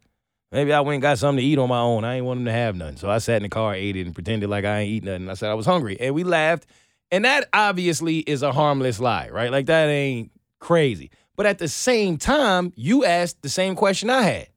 maybe 0.53 0.73
I 0.73 0.81
went 0.81 0.95
and 0.95 1.03
got 1.03 1.19
something 1.19 1.43
to 1.43 1.45
eat 1.45 1.59
on 1.59 1.69
my 1.69 1.81
own, 1.81 2.05
I 2.05 2.15
ain't 2.15 2.25
want 2.25 2.39
him 2.39 2.47
to 2.47 2.53
have 2.53 2.77
nothing. 2.77 2.97
So 2.97 3.11
I 3.11 3.19
sat 3.19 3.39
in 3.39 3.43
the 3.43 3.49
car, 3.49 3.75
ate 3.75 3.97
it, 3.97 4.07
and 4.07 4.15
pretended 4.15 4.49
like 4.49 4.65
I 4.65 4.81
ain't 4.81 4.91
eat 4.91 5.03
nothing. 5.03 5.29
I 5.29 5.35
said 5.35 5.51
I 5.51 5.55
was 5.55 5.67
hungry, 5.67 6.01
and 6.01 6.15
we 6.15 6.23
laughed. 6.23 6.67
And 7.11 7.25
that 7.25 7.49
obviously 7.53 8.19
is 8.19 8.45
a 8.45 8.53
harmless 8.53 9.01
lie, 9.01 9.31
right? 9.31 9.51
Like 9.51 9.67
that 9.67 9.89
ain't 9.89 10.31
crazy. 10.61 11.11
But 11.35 11.47
at 11.47 11.59
the 11.59 11.67
same 11.67 12.19
time, 12.19 12.73
you 12.77 13.05
asked 13.05 13.43
the 13.43 13.49
same 13.49 13.75
question 13.75 14.11
I 14.11 14.23
had. 14.23 14.49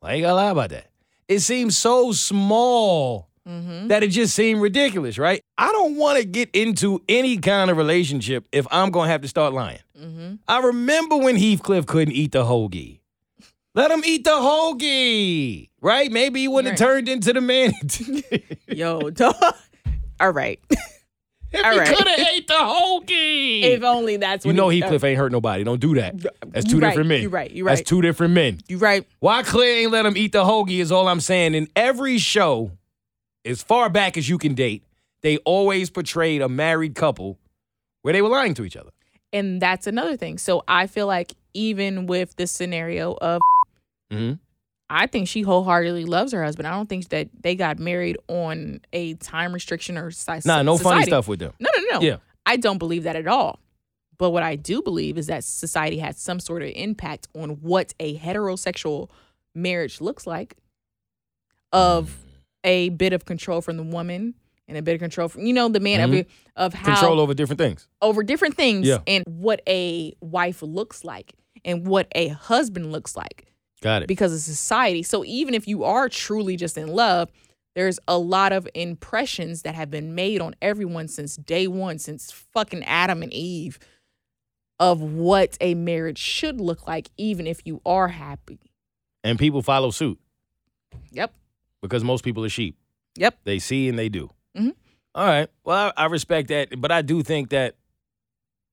Why 0.00 0.14
you 0.14 0.22
gotta 0.22 0.34
lie 0.34 0.50
about 0.50 0.68
that? 0.68 0.92
It 1.28 1.40
seems 1.40 1.78
so 1.78 2.12
small 2.12 3.28
Mm-hmm. 3.48 3.88
that 3.88 4.04
it 4.04 4.08
just 4.08 4.34
seemed 4.36 4.60
ridiculous, 4.62 5.18
right? 5.18 5.42
I 5.58 5.72
don't 5.72 5.96
want 5.96 6.18
to 6.18 6.24
get 6.24 6.48
into 6.54 7.02
any 7.08 7.38
kind 7.38 7.72
of 7.72 7.76
relationship 7.76 8.46
if 8.52 8.68
I'm 8.70 8.90
gonna 8.92 9.10
have 9.10 9.22
to 9.22 9.28
start 9.28 9.52
lying. 9.52 9.80
Mm-hmm. 10.00 10.34
I 10.46 10.60
remember 10.60 11.16
when 11.16 11.34
Heathcliff 11.36 11.86
couldn't 11.86 12.14
eat 12.14 12.30
the 12.32 12.44
hoagie. 12.44 13.00
Let 13.74 13.90
him 13.90 14.02
eat 14.04 14.22
the 14.24 14.30
hoagie, 14.30 15.70
right? 15.80 16.12
Maybe 16.12 16.40
he 16.42 16.48
wouldn't 16.48 16.78
have 16.78 16.88
turned 16.88 17.08
into 17.08 17.32
the 17.32 17.40
man. 17.40 17.72
if 17.82 18.58
Yo, 18.68 19.10
dog. 19.10 19.34
all 20.20 20.30
right. 20.30 20.60
All 21.64 21.70
he 21.72 21.78
right. 21.80 21.88
could 21.96 22.08
have 22.08 22.18
ate 22.34 22.46
the 22.48 22.54
hoagie. 22.54 23.62
if 23.62 23.82
only 23.82 24.16
that's 24.16 24.42
what 24.44 24.52
you 24.52 24.56
know 24.56 24.70
he- 24.70 24.80
Heathcliff 24.80 25.04
ain't 25.04 25.18
hurt 25.18 25.32
nobody. 25.32 25.64
Don't 25.64 25.80
do 25.80 25.94
that. 25.96 26.14
That's 26.46 26.64
two 26.70 26.78
right, 26.78 26.88
different 26.90 27.08
men. 27.10 27.20
you 27.22 27.28
right, 27.28 27.50
you 27.50 27.64
That's 27.64 27.80
right. 27.80 27.86
two 27.86 28.00
different 28.00 28.32
men. 28.32 28.60
You 28.68 28.78
right. 28.78 29.06
Why 29.18 29.42
Claire 29.42 29.80
ain't 29.82 29.90
let 29.90 30.06
him 30.06 30.16
eat 30.16 30.32
the 30.32 30.44
hoagie 30.44 30.78
is 30.80 30.90
all 30.90 31.08
I'm 31.08 31.20
saying. 31.20 31.54
In 31.54 31.68
every 31.76 32.16
show, 32.16 32.70
as 33.44 33.62
far 33.62 33.88
back 33.88 34.16
as 34.16 34.28
you 34.28 34.38
can 34.38 34.54
date, 34.54 34.84
they 35.22 35.36
always 35.38 35.90
portrayed 35.90 36.42
a 36.42 36.48
married 36.48 36.94
couple 36.94 37.38
where 38.02 38.12
they 38.12 38.22
were 38.22 38.28
lying 38.28 38.54
to 38.54 38.64
each 38.64 38.76
other. 38.76 38.90
And 39.32 39.60
that's 39.62 39.86
another 39.86 40.16
thing. 40.16 40.38
So 40.38 40.62
I 40.68 40.86
feel 40.86 41.06
like 41.06 41.34
even 41.54 42.06
with 42.06 42.36
the 42.36 42.46
scenario 42.46 43.14
of 43.20 43.40
Mhm. 44.12 44.38
I 44.90 45.06
think 45.06 45.26
she 45.26 45.40
wholeheartedly 45.40 46.04
loves 46.04 46.32
her 46.32 46.44
husband. 46.44 46.68
I 46.68 46.72
don't 46.72 46.88
think 46.88 47.08
that 47.08 47.28
they 47.40 47.54
got 47.54 47.78
married 47.78 48.18
on 48.28 48.80
a 48.92 49.14
time 49.14 49.54
restriction 49.54 49.96
or 49.96 50.10
si- 50.10 50.40
Nah, 50.44 50.60
no 50.62 50.76
funny 50.76 51.04
stuff 51.04 51.28
with 51.28 51.38
them. 51.38 51.54
No, 51.58 51.70
no, 51.78 51.98
no. 51.98 52.00
Yeah. 52.06 52.16
I 52.44 52.56
don't 52.56 52.76
believe 52.78 53.04
that 53.04 53.16
at 53.16 53.26
all. 53.26 53.58
But 54.18 54.30
what 54.30 54.42
I 54.42 54.54
do 54.56 54.82
believe 54.82 55.16
is 55.16 55.28
that 55.28 55.44
society 55.44 55.98
has 56.00 56.18
some 56.18 56.40
sort 56.40 56.62
of 56.62 56.68
impact 56.74 57.26
on 57.34 57.50
what 57.62 57.94
a 57.98 58.18
heterosexual 58.18 59.08
marriage 59.54 60.00
looks 60.00 60.26
like 60.26 60.56
of 61.72 62.18
a 62.64 62.90
bit 62.90 63.12
of 63.12 63.24
control 63.24 63.60
from 63.60 63.76
the 63.76 63.82
woman 63.82 64.34
and 64.68 64.76
a 64.78 64.82
bit 64.82 64.94
of 64.94 65.00
control 65.00 65.28
from 65.28 65.44
you 65.46 65.52
know 65.52 65.68
the 65.68 65.80
man 65.80 66.00
Mhm. 66.10 66.20
of 66.20 66.26
of 66.56 66.74
how 66.74 66.92
Control 66.94 67.20
over 67.20 67.34
different 67.34 67.58
things. 67.58 67.88
over 68.00 68.22
different 68.22 68.56
things 68.56 68.86
Yeah. 68.86 68.98
and 69.06 69.24
what 69.26 69.60
a 69.68 70.14
wife 70.20 70.62
looks 70.62 71.04
like 71.04 71.32
and 71.64 71.86
what 71.86 72.08
a 72.14 72.28
husband 72.28 72.92
looks 72.92 73.16
like 73.16 73.46
Got 73.80 74.02
it. 74.02 74.08
because 74.08 74.32
of 74.32 74.40
society. 74.40 75.02
So 75.02 75.24
even 75.24 75.54
if 75.54 75.66
you 75.66 75.84
are 75.84 76.08
truly 76.08 76.56
just 76.56 76.76
in 76.78 76.88
love, 76.88 77.30
There's 77.74 77.98
a 78.06 78.18
lot 78.18 78.52
of 78.52 78.68
impressions 78.74 79.62
that 79.62 79.74
have 79.74 79.90
been 79.90 80.14
made 80.14 80.42
on 80.42 80.54
everyone 80.60 81.08
since 81.08 81.36
day 81.36 81.66
one, 81.66 81.98
since 81.98 82.30
fucking 82.30 82.84
Adam 82.84 83.22
and 83.22 83.32
Eve, 83.32 83.78
of 84.78 85.00
what 85.00 85.56
a 85.58 85.74
marriage 85.74 86.18
should 86.18 86.60
look 86.60 86.86
like, 86.86 87.08
even 87.16 87.46
if 87.46 87.62
you 87.64 87.80
are 87.86 88.08
happy. 88.08 88.58
And 89.24 89.38
people 89.38 89.62
follow 89.62 89.90
suit 89.90 90.18
Yep. 91.12 91.32
Because 91.82 92.02
most 92.04 92.24
people 92.24 92.44
are 92.44 92.48
sheep. 92.48 92.76
Yep. 93.16 93.38
They 93.44 93.58
see 93.58 93.88
and 93.88 93.98
they 93.98 94.08
do. 94.08 94.30
Mhm. 94.56 94.74
All 95.14 95.26
right. 95.26 95.48
Well, 95.64 95.92
I, 95.96 96.04
I 96.04 96.06
respect 96.06 96.48
that, 96.48 96.80
but 96.80 96.90
I 96.90 97.02
do 97.02 97.22
think 97.22 97.50
that 97.50 97.74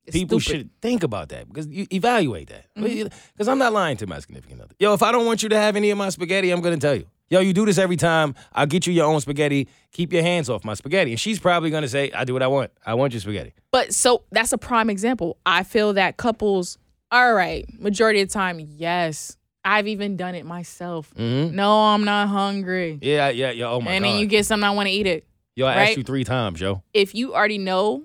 It's 0.06 0.16
people 0.16 0.40
stupid. 0.40 0.58
should 0.60 0.70
think 0.82 1.04
about 1.04 1.30
that 1.30 1.48
because 1.50 1.68
you 1.68 1.86
evaluate 1.92 2.48
that. 2.50 2.66
Because 2.76 3.48
I'm 3.50 3.58
not 3.58 3.74
lying 3.74 3.98
to 3.98 4.08
my 4.08 4.20
significant 4.20 4.62
other. 4.62 4.74
Yo, 4.80 4.94
if 4.94 5.04
I 5.04 5.12
don't 5.12 5.26
want 5.26 5.44
you 5.44 5.50
to 5.50 5.58
have 5.58 5.76
any 5.76 5.90
of 5.90 5.98
my 5.98 6.10
spaghetti, 6.10 6.52
I'm 6.52 6.62
gonna 6.62 6.78
tell 6.78 6.96
you. 6.96 7.06
Yo, 7.30 7.42
you 7.42 7.54
do 7.54 7.64
this 7.66 7.78
every 7.78 7.98
time. 7.98 8.34
I'll 8.54 8.66
get 8.66 8.88
you 8.88 8.94
your 8.94 9.06
own 9.06 9.20
spaghetti. 9.22 9.68
Keep 9.92 10.14
your 10.14 10.24
hands 10.24 10.50
off 10.50 10.64
my 10.64 10.74
spaghetti. 10.74 11.12
And 11.12 11.20
she's 11.20 11.40
probably 11.40 11.70
gonna 11.70 11.88
say, 11.90 12.12
I 12.12 12.24
do 12.24 12.34
what 12.34 12.42
I 12.42 12.48
want. 12.48 12.72
I 12.86 12.94
want 12.96 13.14
your 13.14 13.20
spaghetti. 13.20 13.54
But 13.72 13.94
so 13.94 14.24
that's 14.32 14.52
a 14.54 14.58
prime 14.58 14.90
example. 14.90 15.38
I 15.46 15.64
feel 15.64 15.94
that 15.94 16.18
couples, 16.18 16.78
all 17.12 17.34
right, 17.34 17.66
majority 17.80 18.22
of 18.22 18.30
the 18.30 18.34
time, 18.34 18.60
yes. 18.60 19.36
I've 19.70 19.88
even 19.88 20.18
done 20.18 20.34
it 20.34 20.46
myself. 20.48 21.14
Mm-hmm. 21.16 21.56
No, 21.56 21.72
I'm 21.72 22.04
not 22.04 22.28
hungry. 22.28 22.98
Yeah, 23.04 23.30
yeah, 23.30 23.52
yeah. 23.52 23.70
Oh 23.70 23.80
my 23.80 23.92
and 23.92 24.04
god. 24.04 24.08
And 24.08 24.16
then 24.16 24.20
you 24.20 24.26
get 24.26 24.48
something 24.48 24.68
I 24.68 24.72
want 24.72 24.88
to 24.88 24.92
eat 24.92 25.06
it. 25.06 25.28
yo, 25.56 25.68
I 25.68 25.76
right? 25.76 25.88
asked 25.90 25.98
you 25.98 26.04
three 26.04 26.24
times, 26.24 26.60
yo. 26.60 26.82
If 26.92 27.14
you 27.14 27.36
already 27.36 27.60
know, 27.60 28.04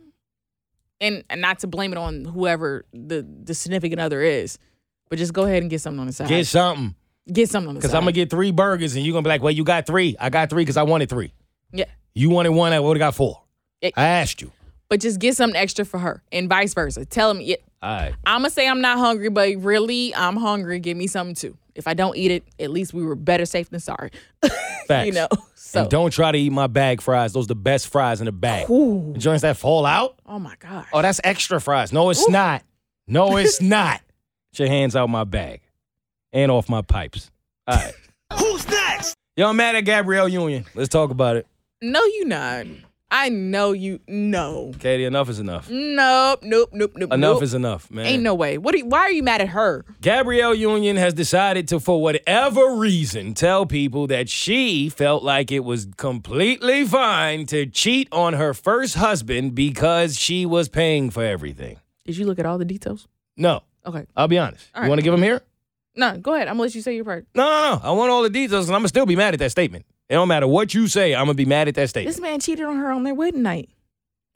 and, 1.00 1.24
and 1.30 1.40
not 1.40 1.60
to 1.60 1.66
blame 1.66 1.92
it 1.92 1.98
on 1.98 2.26
whoever 2.26 2.84
the, 2.92 3.26
the 3.44 3.54
significant 3.54 3.98
other 3.98 4.20
is, 4.20 4.58
but 5.08 5.18
just 5.18 5.32
go 5.32 5.44
ahead 5.44 5.62
and 5.62 5.70
get 5.70 5.80
something 5.80 6.00
on 6.00 6.06
the 6.06 6.12
side. 6.12 6.28
Get 6.28 6.46
something. 6.46 6.94
Get 7.32 7.48
something 7.48 7.68
on 7.68 7.74
the 7.76 7.80
Because. 7.80 7.94
I'm 7.94 8.02
gonna 8.02 8.12
get 8.12 8.28
three 8.28 8.50
burgers 8.50 8.94
and 8.94 9.04
you're 9.04 9.14
gonna 9.14 9.22
be 9.24 9.30
like, 9.30 9.42
well, 9.42 9.50
you 9.50 9.64
got 9.64 9.86
three. 9.86 10.16
I 10.20 10.28
got 10.28 10.50
three 10.50 10.62
because 10.62 10.76
I 10.76 10.82
wanted 10.82 11.08
three. 11.08 11.32
Yeah. 11.72 11.86
You 12.14 12.28
wanted 12.28 12.50
one, 12.50 12.74
I 12.74 12.80
would 12.80 12.98
have 12.98 13.00
got 13.00 13.14
four. 13.14 13.40
It- 13.80 13.94
I 13.96 14.04
asked 14.06 14.42
you. 14.42 14.52
But 14.90 15.00
just 15.00 15.18
get 15.18 15.34
something 15.34 15.58
extra 15.58 15.86
for 15.86 15.98
her 15.98 16.22
and 16.30 16.46
vice 16.46 16.74
versa. 16.74 17.06
Tell 17.06 17.32
them, 17.32 17.40
yeah, 17.42 17.56
All 17.84 17.90
right. 17.90 18.14
I'm 18.24 18.40
going 18.40 18.48
to 18.50 18.54
say 18.54 18.66
I'm 18.66 18.80
not 18.80 18.96
hungry, 18.96 19.28
but 19.28 19.54
really, 19.58 20.14
I'm 20.14 20.36
hungry. 20.36 20.78
Give 20.80 20.96
me 20.96 21.06
something 21.06 21.34
too. 21.34 21.54
If 21.74 21.86
I 21.86 21.92
don't 21.92 22.16
eat 22.16 22.30
it, 22.30 22.44
at 22.58 22.70
least 22.70 22.94
we 22.94 23.04
were 23.04 23.14
better 23.14 23.44
safe 23.44 23.68
than 23.68 23.80
sorry. 23.80 24.10
Facts. 24.88 25.06
you 25.06 25.12
know? 25.12 25.28
So, 25.54 25.82
And 25.82 25.90
don't 25.90 26.10
try 26.10 26.32
to 26.32 26.38
eat 26.38 26.50
my 26.50 26.66
bag 26.66 27.02
fries. 27.02 27.34
Those 27.34 27.44
are 27.44 27.48
the 27.48 27.54
best 27.56 27.88
fries 27.88 28.20
in 28.20 28.24
the 28.26 28.32
bag. 28.32 28.70
Ooh. 28.70 29.12
The 29.12 29.18
joints 29.18 29.42
that 29.42 29.58
fall 29.58 29.84
out. 29.84 30.18
oh 30.24 30.38
my 30.38 30.54
god. 30.60 30.86
Oh, 30.94 31.02
that's 31.02 31.20
extra 31.24 31.60
fries. 31.60 31.92
No, 31.92 32.08
it's 32.10 32.26
not. 32.28 32.62
No, 33.06 33.36
it's 33.38 33.60
not. 33.60 34.00
Get 34.52 34.60
your 34.60 34.68
hands 34.68 34.96
out 34.96 35.10
my 35.10 35.24
bag 35.24 35.60
and 36.32 36.50
off 36.50 36.68
my 36.70 36.80
pipes. 36.80 37.30
All 37.66 37.76
right. 37.76 37.94
Who's 38.38 38.66
next? 38.68 39.14
Yo, 39.36 39.48
I'm 39.48 39.56
mad 39.56 39.74
at 39.74 39.82
Gabrielle 39.82 40.28
Union. 40.28 40.64
Let's 40.74 40.88
talk 40.88 41.10
about 41.10 41.36
it. 41.36 41.46
No, 41.82 42.02
you 42.04 42.24
not. 42.24 42.66
I 43.10 43.28
know 43.28 43.72
you. 43.72 44.00
No. 44.08 44.72
Katie, 44.80 45.04
enough 45.04 45.28
is 45.28 45.38
enough. 45.38 45.70
Nope. 45.70 46.40
Nope. 46.42 46.70
Nope. 46.72 46.92
Nope. 46.96 47.12
Enough 47.12 47.34
nope. 47.34 47.42
is 47.42 47.54
enough, 47.54 47.90
man. 47.90 48.06
Ain't 48.06 48.22
no 48.24 48.34
way. 48.34 48.58
What? 48.58 48.72
Do 48.72 48.78
you, 48.78 48.86
why 48.86 49.00
are 49.00 49.12
you 49.12 49.22
mad 49.22 49.40
at 49.40 49.50
her? 49.50 49.84
Gabrielle 50.00 50.54
Union 50.54 50.96
has 50.96 51.14
decided 51.14 51.68
to, 51.68 51.78
for 51.78 52.02
whatever 52.02 52.74
reason, 52.74 53.34
tell 53.34 53.66
people 53.66 54.06
that 54.08 54.28
she 54.28 54.88
felt 54.88 55.22
like 55.22 55.52
it 55.52 55.60
was 55.60 55.86
completely 55.96 56.84
fine 56.84 57.46
to 57.46 57.66
cheat 57.66 58.08
on 58.10 58.32
her 58.32 58.52
first 58.52 58.96
husband 58.96 59.54
because 59.54 60.18
she 60.18 60.44
was 60.44 60.68
paying 60.68 61.10
for 61.10 61.22
everything. 61.24 61.78
Did 62.04 62.16
you 62.16 62.26
look 62.26 62.38
at 62.40 62.46
all 62.46 62.58
the 62.58 62.64
details? 62.64 63.06
No, 63.36 63.62
Okay. 63.86 64.06
I'll 64.16 64.28
be 64.28 64.38
honest. 64.38 64.66
All 64.74 64.80
you 64.80 64.82
right. 64.84 64.88
want 64.88 64.98
to 64.98 65.02
give 65.04 65.12
them 65.12 65.22
here? 65.22 65.40
No. 65.94 66.16
Go 66.18 66.34
ahead. 66.34 66.48
I'm 66.48 66.54
gonna 66.54 66.62
let 66.62 66.74
you 66.74 66.82
say 66.82 66.96
your 66.96 67.04
part. 67.04 67.26
No, 67.34 67.44
no, 67.44 67.74
no. 67.76 67.80
I 67.82 67.92
want 67.92 68.10
all 68.10 68.22
the 68.22 68.30
details, 68.30 68.66
and 68.68 68.74
I'm 68.74 68.80
gonna 68.80 68.88
still 68.88 69.06
be 69.06 69.14
mad 69.14 69.34
at 69.34 69.38
that 69.40 69.50
statement. 69.50 69.84
It 70.14 70.16
don't 70.16 70.28
matter 70.28 70.46
what 70.46 70.74
you 70.74 70.86
say. 70.86 71.12
I'm 71.12 71.22
gonna 71.24 71.34
be 71.34 71.44
mad 71.44 71.66
at 71.66 71.74
that 71.74 71.88
statement. 71.88 72.14
This 72.14 72.22
man 72.22 72.38
cheated 72.38 72.64
on 72.64 72.76
her 72.76 72.92
on 72.92 73.02
their 73.02 73.16
wedding 73.16 73.42
night. 73.42 73.68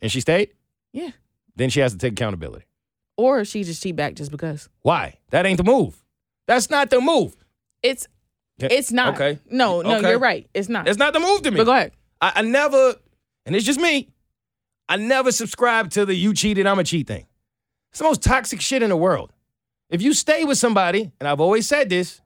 And 0.03 0.11
she 0.11 0.21
stayed. 0.21 0.51
Yeah. 0.93 1.11
Then 1.55 1.71
she 1.71 1.79
has 1.79 1.93
to 1.93 1.99
take 1.99 2.15
accountability. 2.15 2.67
Or 3.17 3.45
she 3.45 3.63
just 3.63 3.81
cheat 3.81 3.95
back 3.95 4.15
just 4.15 4.33
because. 4.33 4.69
Why? 4.83 5.19
That 5.31 5.47
ain't 5.47 5.57
the 5.57 5.63
move. 5.63 6.03
That's 6.49 6.69
not 6.69 6.91
the 6.91 7.01
move. 7.01 7.37
It's. 7.81 8.09
It's 8.59 8.91
not. 8.91 9.15
okay. 9.15 9.39
No. 9.49 9.83
No. 9.83 9.99
Okay. 9.99 10.11
You're 10.11 10.19
right. 10.19 10.49
It's 10.53 10.69
not. 10.69 10.89
It's 10.89 10.99
not 10.99 11.13
the 11.13 11.21
move 11.21 11.43
to 11.43 11.53
me. 11.53 11.59
But 11.59 11.65
go 11.67 11.73
ahead. 11.73 11.93
I, 12.21 12.33
I 12.35 12.43
never, 12.43 12.97
and 13.47 13.55
it's 13.55 13.65
just 13.65 13.79
me, 13.79 14.09
I 14.89 14.97
never 14.97 15.31
subscribe 15.31 15.91
to 15.91 16.05
the 16.05 16.13
you 16.13 16.35
cheated, 16.35 16.67
I'm 16.67 16.81
a 16.81 16.85
cheat 16.85 17.07
thing. 17.07 17.29
It's 17.93 18.01
the 18.01 18.05
most 18.05 18.25
toxic 18.25 18.61
shit 18.61 18.83
in 18.83 18.89
the 18.89 18.97
world. 18.97 19.33
If 19.91 20.03
you 20.03 20.13
stay 20.13 20.43
with 20.43 20.59
somebody, 20.59 21.13
and 21.21 21.29
I've 21.29 21.41
always 21.41 21.69
said 21.69 21.89
this, 21.89 22.21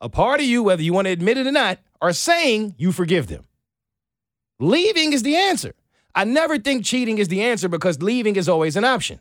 a 0.00 0.08
part 0.08 0.40
of 0.40 0.46
you, 0.46 0.64
whether 0.64 0.82
you 0.82 0.92
want 0.92 1.06
to 1.06 1.12
admit 1.12 1.38
it 1.38 1.46
or 1.46 1.52
not, 1.52 1.78
are 2.00 2.12
saying 2.12 2.74
you 2.78 2.92
forgive 2.92 3.26
them. 3.26 3.44
Leaving 4.60 5.12
is 5.12 5.22
the 5.22 5.36
answer. 5.36 5.74
I 6.14 6.24
never 6.24 6.58
think 6.58 6.84
cheating 6.84 7.18
is 7.18 7.28
the 7.28 7.42
answer 7.42 7.68
because 7.68 8.02
leaving 8.02 8.36
is 8.36 8.48
always 8.48 8.76
an 8.76 8.84
option. 8.84 9.20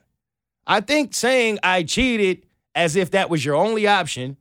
I 0.65 0.81
think 0.81 1.13
saying 1.13 1.59
I 1.63 1.83
cheated 1.83 2.45
as 2.75 2.95
if 2.95 3.11
that 3.11 3.29
was 3.29 3.43
your 3.45 3.55
only 3.55 3.87
option 3.87 4.37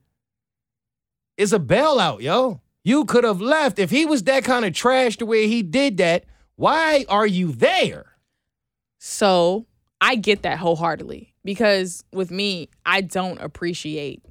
is 1.36 1.52
a 1.52 1.58
bailout, 1.58 2.20
yo. 2.22 2.60
You 2.82 3.04
could 3.04 3.24
have 3.24 3.40
left. 3.40 3.78
If 3.78 3.90
he 3.90 4.06
was 4.06 4.22
that 4.24 4.44
kind 4.44 4.64
of 4.64 4.72
trash 4.72 5.16
the 5.16 5.26
way 5.26 5.48
he 5.48 5.62
did 5.62 5.96
that, 5.98 6.24
why 6.54 7.04
are 7.08 7.26
you 7.26 7.52
there? 7.52 8.06
So 8.98 9.66
I 10.00 10.14
get 10.16 10.42
that 10.42 10.58
wholeheartedly 10.58 11.34
because 11.44 12.04
with 12.12 12.30
me, 12.30 12.68
I 12.84 13.00
don't 13.00 13.40
appreciate 13.40 14.22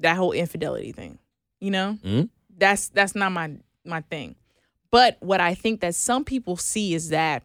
that 0.00 0.16
whole 0.16 0.32
infidelity 0.32 0.92
thing. 0.92 1.18
You 1.60 1.70
know, 1.70 1.98
Mhm. 2.04 2.28
That's 2.60 2.88
that's 2.90 3.14
not 3.16 3.32
my 3.32 3.52
my 3.84 4.02
thing. 4.02 4.36
But 4.92 5.16
what 5.20 5.40
I 5.40 5.54
think 5.54 5.80
that 5.80 5.94
some 5.94 6.24
people 6.24 6.56
see 6.56 6.94
is 6.94 7.08
that 7.10 7.42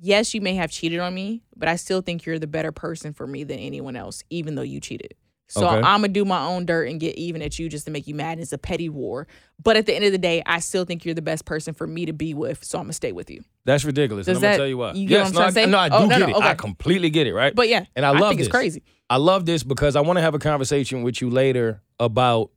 yes, 0.00 0.34
you 0.34 0.40
may 0.40 0.54
have 0.54 0.70
cheated 0.70 1.00
on 1.00 1.14
me, 1.14 1.42
but 1.56 1.68
I 1.68 1.76
still 1.76 2.00
think 2.00 2.24
you're 2.26 2.38
the 2.38 2.46
better 2.46 2.72
person 2.72 3.12
for 3.12 3.26
me 3.26 3.44
than 3.44 3.58
anyone 3.58 3.96
else, 3.96 4.22
even 4.30 4.54
though 4.54 4.62
you 4.62 4.80
cheated. 4.80 5.14
So 5.46 5.66
Okay. 5.66 5.76
I'm 5.76 6.00
gonna 6.00 6.08
do 6.08 6.24
my 6.24 6.42
own 6.44 6.64
dirt 6.64 6.88
and 6.88 6.98
get 6.98 7.16
even 7.16 7.42
at 7.42 7.58
you 7.58 7.68
just 7.68 7.84
to 7.84 7.90
make 7.90 8.06
you 8.06 8.14
mad. 8.14 8.40
It's 8.40 8.52
a 8.54 8.58
petty 8.58 8.88
war. 8.88 9.26
But 9.62 9.76
at 9.76 9.84
the 9.86 9.94
end 9.94 10.04
of 10.06 10.10
the 10.12 10.18
day, 10.18 10.42
I 10.46 10.58
still 10.58 10.84
think 10.86 11.04
you're 11.04 11.14
the 11.14 11.22
best 11.22 11.44
person 11.44 11.74
for 11.74 11.86
me 11.86 12.06
to 12.06 12.12
be 12.14 12.32
with. 12.32 12.64
So 12.64 12.78
I'm 12.78 12.84
gonna 12.84 12.94
stay 12.94 13.12
with 13.12 13.30
you. 13.30 13.42
That's 13.66 13.84
ridiculous. 13.84 14.26
Does 14.26 14.38
and 14.38 14.38
I'm 14.38 14.40
that- 14.42 14.48
gonna 14.52 14.58
tell 14.58 14.68
you 14.68 14.78
why. 14.78 14.92
you 14.94 15.06
yes, 15.08 15.28
I'm 15.28 15.34
no, 15.34 15.40
I, 15.62 15.66
no, 15.66 15.78
I 15.78 15.88
do 15.90 15.94
Oh, 15.96 16.06
no, 16.06 16.18
get 16.18 16.28
no, 16.30 16.36
it. 16.38 16.42
I 16.42 16.54
completely 16.54 17.10
get 17.10 17.26
it, 17.26 17.34
right? 17.34 17.54
But 17.54 17.68
yeah, 17.68 17.84
And 17.94 18.06
I 18.06 18.10
love 18.18 18.30
think 18.30 18.40
it's 18.40 18.48
crazy. 18.50 18.82
I 19.10 19.18
love 19.18 19.44
this 19.44 19.62
because 19.62 19.96
I 19.96 20.00
want 20.00 20.16
to 20.16 20.22
have 20.22 20.34
a 20.34 20.38
conversation 20.38 21.02
with 21.02 21.20
you 21.20 21.28
later 21.28 21.82
about 22.00 22.50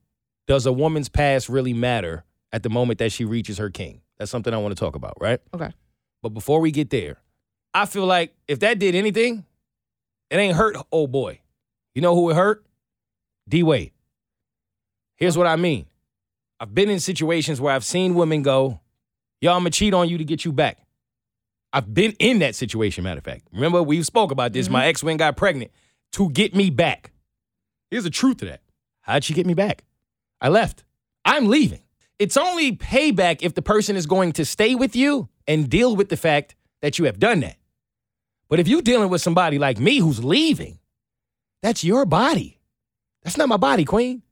does 0.47 0.65
a 0.65 0.71
woman's 0.71 1.09
past 1.09 1.49
really 1.49 1.73
matter 1.73 2.25
at 2.51 2.63
the 2.63 2.69
moment 2.69 2.99
that 2.99 3.11
she 3.11 3.25
reaches 3.25 3.57
her 3.57 3.69
king? 3.69 4.01
That's 4.17 4.31
something 4.31 4.53
I 4.53 4.57
want 4.57 4.75
to 4.75 4.79
talk 4.79 4.95
about, 4.95 5.13
right? 5.19 5.39
Okay. 5.53 5.71
But 6.23 6.29
before 6.29 6.59
we 6.59 6.71
get 6.71 6.89
there, 6.89 7.17
I 7.73 7.85
feel 7.85 8.05
like 8.05 8.33
if 8.47 8.59
that 8.61 8.79
did 8.79 8.95
anything, 8.95 9.45
it 10.29 10.37
ain't 10.37 10.55
hurt 10.55 10.75
old 10.91 11.11
boy. 11.11 11.41
You 11.93 12.01
know 12.01 12.15
who 12.15 12.29
it 12.31 12.35
hurt? 12.35 12.65
D 13.47 13.63
Wade. 13.63 13.91
Here's 15.15 15.37
what 15.37 15.47
I 15.47 15.55
mean. 15.55 15.85
I've 16.59 16.73
been 16.73 16.89
in 16.89 16.99
situations 16.99 17.61
where 17.61 17.73
I've 17.73 17.85
seen 17.85 18.15
women 18.15 18.41
go, 18.41 18.79
Yo, 19.39 19.51
I'm 19.53 19.59
gonna 19.59 19.69
cheat 19.69 19.93
on 19.93 20.09
you 20.09 20.17
to 20.17 20.23
get 20.23 20.45
you 20.45 20.51
back. 20.51 20.79
I've 21.71 21.93
been 21.93 22.13
in 22.19 22.39
that 22.39 22.55
situation, 22.55 23.03
matter 23.03 23.19
of 23.19 23.23
fact. 23.23 23.47
Remember, 23.51 23.83
we 23.83 24.01
spoke 24.01 24.31
about 24.31 24.53
this. 24.53 24.69
My 24.69 24.81
mm-hmm. 24.81 24.89
ex 24.89 25.03
went 25.03 25.19
got 25.19 25.37
pregnant 25.37 25.71
to 26.13 26.29
get 26.31 26.55
me 26.55 26.69
back. 26.69 27.11
Here's 27.91 28.03
the 28.03 28.09
truth 28.09 28.37
to 28.37 28.45
that. 28.45 28.61
How'd 29.01 29.23
she 29.23 29.33
get 29.33 29.45
me 29.45 29.53
back? 29.53 29.83
I 30.41 30.49
left. 30.49 30.83
I'm 31.25 31.47
leaving. 31.47 31.81
It's 32.19 32.37
only 32.37 32.75
payback 32.75 33.39
if 33.41 33.53
the 33.53 33.61
person 33.61 33.95
is 33.95 34.05
going 34.05 34.33
to 34.33 34.45
stay 34.45 34.75
with 34.75 34.95
you 34.95 35.29
and 35.47 35.69
deal 35.69 35.95
with 35.95 36.09
the 36.09 36.17
fact 36.17 36.55
that 36.81 36.97
you 36.97 37.05
have 37.05 37.19
done 37.19 37.41
that. 37.41 37.57
But 38.49 38.59
if 38.59 38.67
you're 38.67 38.81
dealing 38.81 39.09
with 39.09 39.21
somebody 39.21 39.59
like 39.59 39.79
me 39.79 39.99
who's 39.99 40.23
leaving, 40.23 40.79
that's 41.61 41.83
your 41.83 42.05
body. 42.05 42.59
That's 43.23 43.37
not 43.37 43.49
my 43.49 43.57
body, 43.57 43.83
queen. 43.83 44.23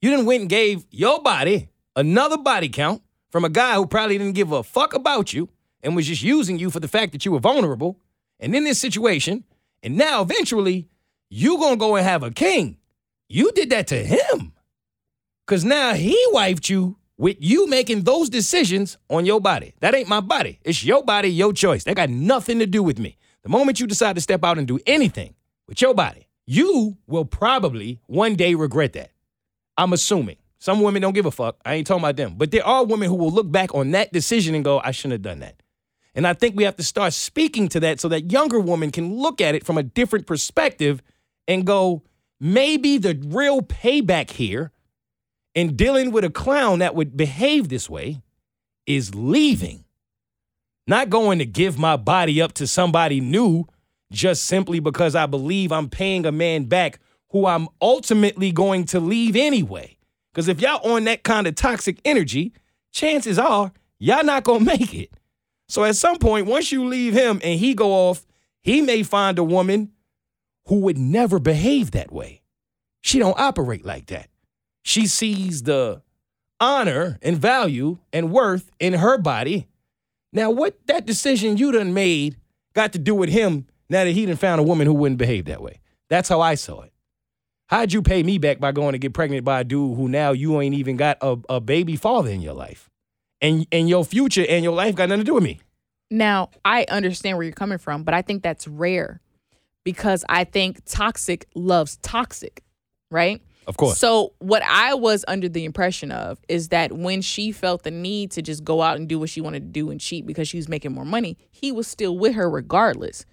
You 0.00 0.10
didn't 0.10 0.26
went 0.26 0.42
and 0.42 0.50
gave 0.50 0.86
your 0.90 1.22
body 1.22 1.68
another 1.96 2.38
body 2.38 2.68
count 2.68 3.02
from 3.30 3.44
a 3.44 3.48
guy 3.48 3.74
who 3.74 3.86
probably 3.86 4.16
didn't 4.16 4.34
give 4.34 4.52
a 4.52 4.62
fuck 4.62 4.94
about 4.94 5.32
you 5.32 5.48
and 5.82 5.94
was 5.94 6.06
just 6.06 6.22
using 6.22 6.58
you 6.58 6.70
for 6.70 6.80
the 6.80 6.88
fact 6.88 7.12
that 7.12 7.24
you 7.24 7.32
were 7.32 7.40
vulnerable 7.40 8.00
and 8.40 8.54
in 8.54 8.64
this 8.64 8.78
situation. 8.78 9.44
And 9.82 9.96
now 9.96 10.22
eventually 10.22 10.88
you're 11.28 11.58
gonna 11.58 11.76
go 11.76 11.96
and 11.96 12.06
have 12.06 12.22
a 12.22 12.30
king. 12.30 12.78
You 13.28 13.52
did 13.52 13.70
that 13.70 13.88
to 13.88 14.02
him. 14.02 14.52
Cause 15.48 15.64
now 15.64 15.94
he 15.94 16.14
wifed 16.34 16.68
you 16.68 16.98
with 17.16 17.38
you 17.40 17.66
making 17.70 18.02
those 18.02 18.28
decisions 18.28 18.98
on 19.08 19.24
your 19.24 19.40
body. 19.40 19.72
That 19.80 19.94
ain't 19.94 20.06
my 20.06 20.20
body. 20.20 20.60
It's 20.62 20.84
your 20.84 21.02
body, 21.02 21.30
your 21.30 21.54
choice. 21.54 21.84
That 21.84 21.96
got 21.96 22.10
nothing 22.10 22.58
to 22.58 22.66
do 22.66 22.82
with 22.82 22.98
me. 22.98 23.16
The 23.44 23.48
moment 23.48 23.80
you 23.80 23.86
decide 23.86 24.16
to 24.16 24.20
step 24.20 24.44
out 24.44 24.58
and 24.58 24.68
do 24.68 24.78
anything 24.86 25.34
with 25.66 25.80
your 25.80 25.94
body, 25.94 26.28
you 26.44 26.98
will 27.06 27.24
probably 27.24 27.98
one 28.08 28.36
day 28.36 28.54
regret 28.54 28.92
that. 28.92 29.10
I'm 29.78 29.94
assuming. 29.94 30.36
Some 30.58 30.82
women 30.82 31.00
don't 31.00 31.14
give 31.14 31.24
a 31.24 31.30
fuck. 31.30 31.56
I 31.64 31.76
ain't 31.76 31.86
talking 31.86 32.04
about 32.04 32.16
them. 32.16 32.34
But 32.36 32.50
there 32.50 32.66
are 32.66 32.84
women 32.84 33.08
who 33.08 33.14
will 33.14 33.30
look 33.30 33.50
back 33.50 33.74
on 33.74 33.92
that 33.92 34.12
decision 34.12 34.54
and 34.54 34.62
go, 34.62 34.82
I 34.84 34.90
shouldn't 34.90 35.12
have 35.12 35.22
done 35.22 35.38
that. 35.38 35.62
And 36.14 36.26
I 36.26 36.34
think 36.34 36.56
we 36.56 36.64
have 36.64 36.76
to 36.76 36.84
start 36.84 37.14
speaking 37.14 37.68
to 37.68 37.80
that 37.80 38.00
so 38.00 38.08
that 38.08 38.30
younger 38.30 38.60
women 38.60 38.90
can 38.90 39.14
look 39.14 39.40
at 39.40 39.54
it 39.54 39.64
from 39.64 39.78
a 39.78 39.82
different 39.82 40.26
perspective 40.26 41.00
and 41.46 41.64
go, 41.64 42.02
maybe 42.38 42.98
the 42.98 43.18
real 43.28 43.62
payback 43.62 44.32
here 44.32 44.72
in 45.58 45.74
dealing 45.74 46.12
with 46.12 46.22
a 46.22 46.30
clown 46.30 46.78
that 46.78 46.94
would 46.94 47.16
behave 47.16 47.68
this 47.68 47.90
way 47.90 48.22
is 48.86 49.12
leaving, 49.12 49.84
not 50.86 51.10
going 51.10 51.40
to 51.40 51.44
give 51.44 51.76
my 51.76 51.96
body 51.96 52.40
up 52.40 52.52
to 52.52 52.64
somebody 52.64 53.20
new 53.20 53.66
just 54.12 54.44
simply 54.44 54.78
because 54.78 55.16
I 55.16 55.26
believe 55.26 55.72
I'm 55.72 55.90
paying 55.90 56.24
a 56.24 56.30
man 56.30 56.66
back 56.66 57.00
who 57.30 57.46
I'm 57.46 57.66
ultimately 57.82 58.52
going 58.52 58.84
to 58.86 59.00
leave 59.00 59.34
anyway. 59.34 59.98
Because 60.32 60.46
if 60.46 60.60
y'all 60.60 60.92
on 60.92 61.02
that 61.04 61.24
kind 61.24 61.48
of 61.48 61.56
toxic 61.56 61.98
energy, 62.04 62.52
chances 62.92 63.36
are 63.36 63.72
y'all 63.98 64.22
not 64.22 64.44
gonna 64.44 64.64
make 64.78 64.94
it. 64.94 65.10
So 65.68 65.82
at 65.82 65.96
some 65.96 66.18
point, 66.18 66.46
once 66.46 66.70
you 66.70 66.86
leave 66.86 67.14
him 67.14 67.40
and 67.42 67.58
he 67.58 67.74
go 67.74 67.90
off, 67.90 68.24
he 68.62 68.80
may 68.80 69.02
find 69.02 69.40
a 69.40 69.44
woman 69.44 69.90
who 70.66 70.78
would 70.82 70.98
never 70.98 71.40
behave 71.40 71.90
that 71.90 72.12
way. 72.12 72.42
She 73.00 73.18
don't 73.18 73.38
operate 73.40 73.84
like 73.84 74.06
that. 74.06 74.30
She 74.88 75.06
sees 75.06 75.64
the 75.64 76.00
honor 76.58 77.18
and 77.20 77.36
value 77.36 77.98
and 78.10 78.32
worth 78.32 78.70
in 78.80 78.94
her 78.94 79.18
body. 79.18 79.68
Now, 80.32 80.50
what 80.50 80.78
that 80.86 81.04
decision 81.04 81.58
you 81.58 81.72
done 81.72 81.92
made 81.92 82.38
got 82.72 82.94
to 82.94 82.98
do 82.98 83.14
with 83.14 83.28
him 83.28 83.66
now 83.90 84.04
that 84.04 84.12
he 84.12 84.24
done 84.24 84.36
found 84.36 84.62
a 84.62 84.64
woman 84.64 84.86
who 84.86 84.94
wouldn't 84.94 85.18
behave 85.18 85.44
that 85.44 85.60
way? 85.60 85.80
That's 86.08 86.30
how 86.30 86.40
I 86.40 86.54
saw 86.54 86.80
it. 86.80 86.92
How'd 87.66 87.92
you 87.92 88.00
pay 88.00 88.22
me 88.22 88.38
back 88.38 88.60
by 88.60 88.72
going 88.72 88.92
to 88.92 88.98
get 88.98 89.12
pregnant 89.12 89.44
by 89.44 89.60
a 89.60 89.64
dude 89.64 89.94
who 89.94 90.08
now 90.08 90.32
you 90.32 90.58
ain't 90.58 90.74
even 90.74 90.96
got 90.96 91.18
a, 91.20 91.36
a 91.50 91.60
baby 91.60 91.94
father 91.94 92.30
in 92.30 92.40
your 92.40 92.54
life? 92.54 92.88
And 93.42 93.66
and 93.70 93.90
your 93.90 94.06
future 94.06 94.46
and 94.48 94.64
your 94.64 94.74
life 94.74 94.94
got 94.94 95.10
nothing 95.10 95.20
to 95.20 95.24
do 95.26 95.34
with 95.34 95.44
me. 95.44 95.60
Now, 96.10 96.48
I 96.64 96.86
understand 96.88 97.36
where 97.36 97.44
you're 97.44 97.52
coming 97.52 97.76
from, 97.76 98.04
but 98.04 98.14
I 98.14 98.22
think 98.22 98.42
that's 98.42 98.66
rare 98.66 99.20
because 99.84 100.24
I 100.30 100.44
think 100.44 100.80
toxic 100.86 101.46
loves 101.54 101.98
toxic, 101.98 102.64
right? 103.10 103.42
Of 103.68 103.76
course. 103.76 103.98
So, 103.98 104.32
what 104.38 104.62
I 104.64 104.94
was 104.94 105.24
under 105.28 105.48
the 105.48 105.64
impression 105.64 106.10
of 106.10 106.40
is 106.48 106.70
that 106.70 106.90
when 106.92 107.20
she 107.22 107.52
felt 107.52 107.84
the 107.84 107.90
need 107.92 108.30
to 108.32 108.42
just 108.42 108.64
go 108.64 108.80
out 108.82 108.96
and 108.96 109.06
do 109.08 109.18
what 109.20 109.28
she 109.30 109.40
wanted 109.40 109.60
to 109.60 109.68
do 109.68 109.90
and 109.90 110.00
cheat 110.00 110.26
because 110.26 110.48
she 110.48 110.56
was 110.56 110.68
making 110.68 110.92
more 110.92 111.04
money, 111.04 111.36
he 111.50 111.70
was 111.70 111.86
still 111.86 112.16
with 112.18 112.34
her 112.34 112.48
regardless. 112.50 113.24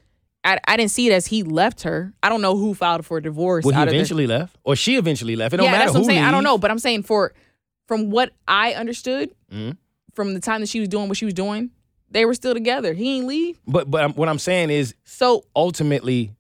I, 0.43 0.59
I 0.67 0.77
didn't 0.77 0.91
see 0.91 1.07
it 1.07 1.13
as 1.13 1.25
he 1.27 1.41
left 1.41 1.81
her. 1.83 2.13
I 2.21 2.29
don't 2.29 2.41
know 2.41 2.55
who 2.55 2.73
filed 2.75 3.03
for 3.05 3.17
a 3.17 3.21
divorce. 3.23 3.65
well, 3.65 3.73
he 3.73 3.79
out 3.81 3.87
of 3.87 3.93
the- 3.93 3.95
eventually 3.97 4.27
left, 4.27 4.57
or 4.63 4.75
she 4.75 4.95
eventually 4.97 5.35
left. 5.35 5.53
It 5.53 5.57
don't 5.57 5.65
yeah, 5.65 5.71
matter 5.71 5.85
that's 5.85 5.93
what 5.93 5.99
who 5.99 6.03
I'm 6.09 6.09
saying. 6.15 6.23
I 6.25 6.29
don't 6.31 6.43
know, 6.43 6.57
but 6.59 6.69
I'm 6.69 6.79
saying 6.79 7.03
for 7.03 7.33
from 7.87 8.11
what 8.11 8.31
I 8.47 8.73
understood 8.73 9.33
Mhm. 9.51 9.77
from 10.13 10.33
the 10.33 10.39
time 10.41 10.59
that 10.61 10.67
she 10.69 10.79
was 10.81 10.89
doing 10.89 11.07
what 11.07 11.17
she 11.17 11.25
was 11.25 11.33
doing, 11.33 11.71
they 12.11 12.25
were 12.25 12.33
still 12.33 12.53
together. 12.53 12.93
He 12.93 13.17
ain't 13.17 13.25
leave. 13.27 13.57
But 13.65 13.89
but 13.89 14.01
I'm- 14.01 14.13
what 14.13 14.27
I'm 14.27 14.37
saying 14.39 14.69
is, 14.69 14.93
So 15.05 15.45
ultimately, 15.55 16.31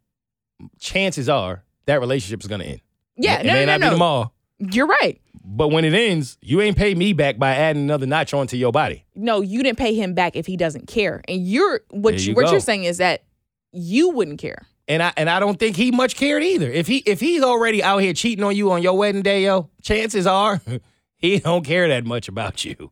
chances 0.79 1.29
are 1.29 1.63
that 1.85 1.99
relationship 1.99 2.41
is 2.41 2.47
gonna 2.47 2.63
end. 2.65 2.81
Yeah, 3.17 3.39
it 3.39 3.45
no, 3.45 3.53
may 3.53 3.65
no, 3.65 3.71
not 3.73 3.79
no, 3.81 3.87
be 3.87 3.91
tomorrow, 3.91 4.31
You're 4.59 4.87
right. 4.87 5.19
but 5.43 5.69
when 5.69 5.85
it 5.85 5.93
ends, 5.93 6.37
you 6.41 6.61
ain't 6.61 6.77
pay 6.77 6.95
me 6.95 7.13
back 7.13 7.37
by 7.37 7.55
adding 7.55 7.83
another 7.83 8.05
notch 8.05 8.33
onto 8.33 8.57
your 8.57 8.71
body. 8.71 9.05
No, 9.15 9.41
you 9.41 9.63
didn't 9.63 9.77
pay 9.77 9.93
him 9.95 10.13
back 10.13 10.35
if 10.35 10.45
he 10.45 10.57
doesn't 10.57 10.87
care. 10.87 11.21
And 11.27 11.45
you're 11.45 11.81
what 11.91 12.15
you, 12.15 12.29
you 12.29 12.35
what 12.35 12.45
go. 12.45 12.51
you're 12.51 12.59
saying 12.59 12.83
is 12.85 12.97
that 12.97 13.23
you 13.71 14.09
wouldn't 14.09 14.39
care. 14.39 14.65
And 14.87 15.01
I 15.01 15.11
and 15.17 15.29
I 15.29 15.39
don't 15.39 15.57
think 15.59 15.75
he 15.75 15.89
much 15.91 16.15
cared 16.15 16.43
either. 16.43 16.69
If 16.71 16.85
he 16.87 16.97
if 16.97 17.19
he's 17.19 17.41
already 17.41 17.81
out 17.81 17.97
here 17.99 18.13
cheating 18.13 18.43
on 18.43 18.55
you 18.55 18.71
on 18.71 18.83
your 18.83 18.95
wedding 18.97 19.23
day, 19.23 19.43
yo, 19.43 19.69
chances 19.81 20.27
are 20.27 20.61
he 21.17 21.39
don't 21.39 21.65
care 21.65 21.87
that 21.87 22.05
much 22.05 22.27
about 22.27 22.63
you. 22.63 22.91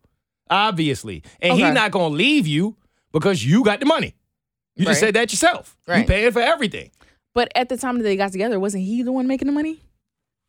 Obviously. 0.50 1.24
And 1.42 1.54
Okay. 1.54 1.66
he's 1.66 1.74
not 1.74 1.92
gonna 1.92 2.14
leave 2.16 2.48
you 2.48 2.76
because 3.12 3.46
you 3.46 3.64
got 3.64 3.80
the 3.80 3.86
money. 3.86 4.16
You 4.76 4.86
just 4.86 5.00
said 5.00 5.14
that 5.14 5.32
yourself. 5.32 5.78
You 5.88 5.94
Right. 5.94 6.08
paying 6.08 6.32
for 6.32 6.42
everything. 6.42 6.90
But 7.36 7.52
at 7.56 7.70
the 7.70 7.78
time 7.78 7.98
that 7.98 8.04
they 8.04 8.16
got 8.16 8.32
together, 8.32 8.60
wasn't 8.60 8.84
he 8.84 9.04
the 9.04 9.12
one 9.12 9.28
making 9.28 9.46
the 9.48 9.52
money? 9.52 9.80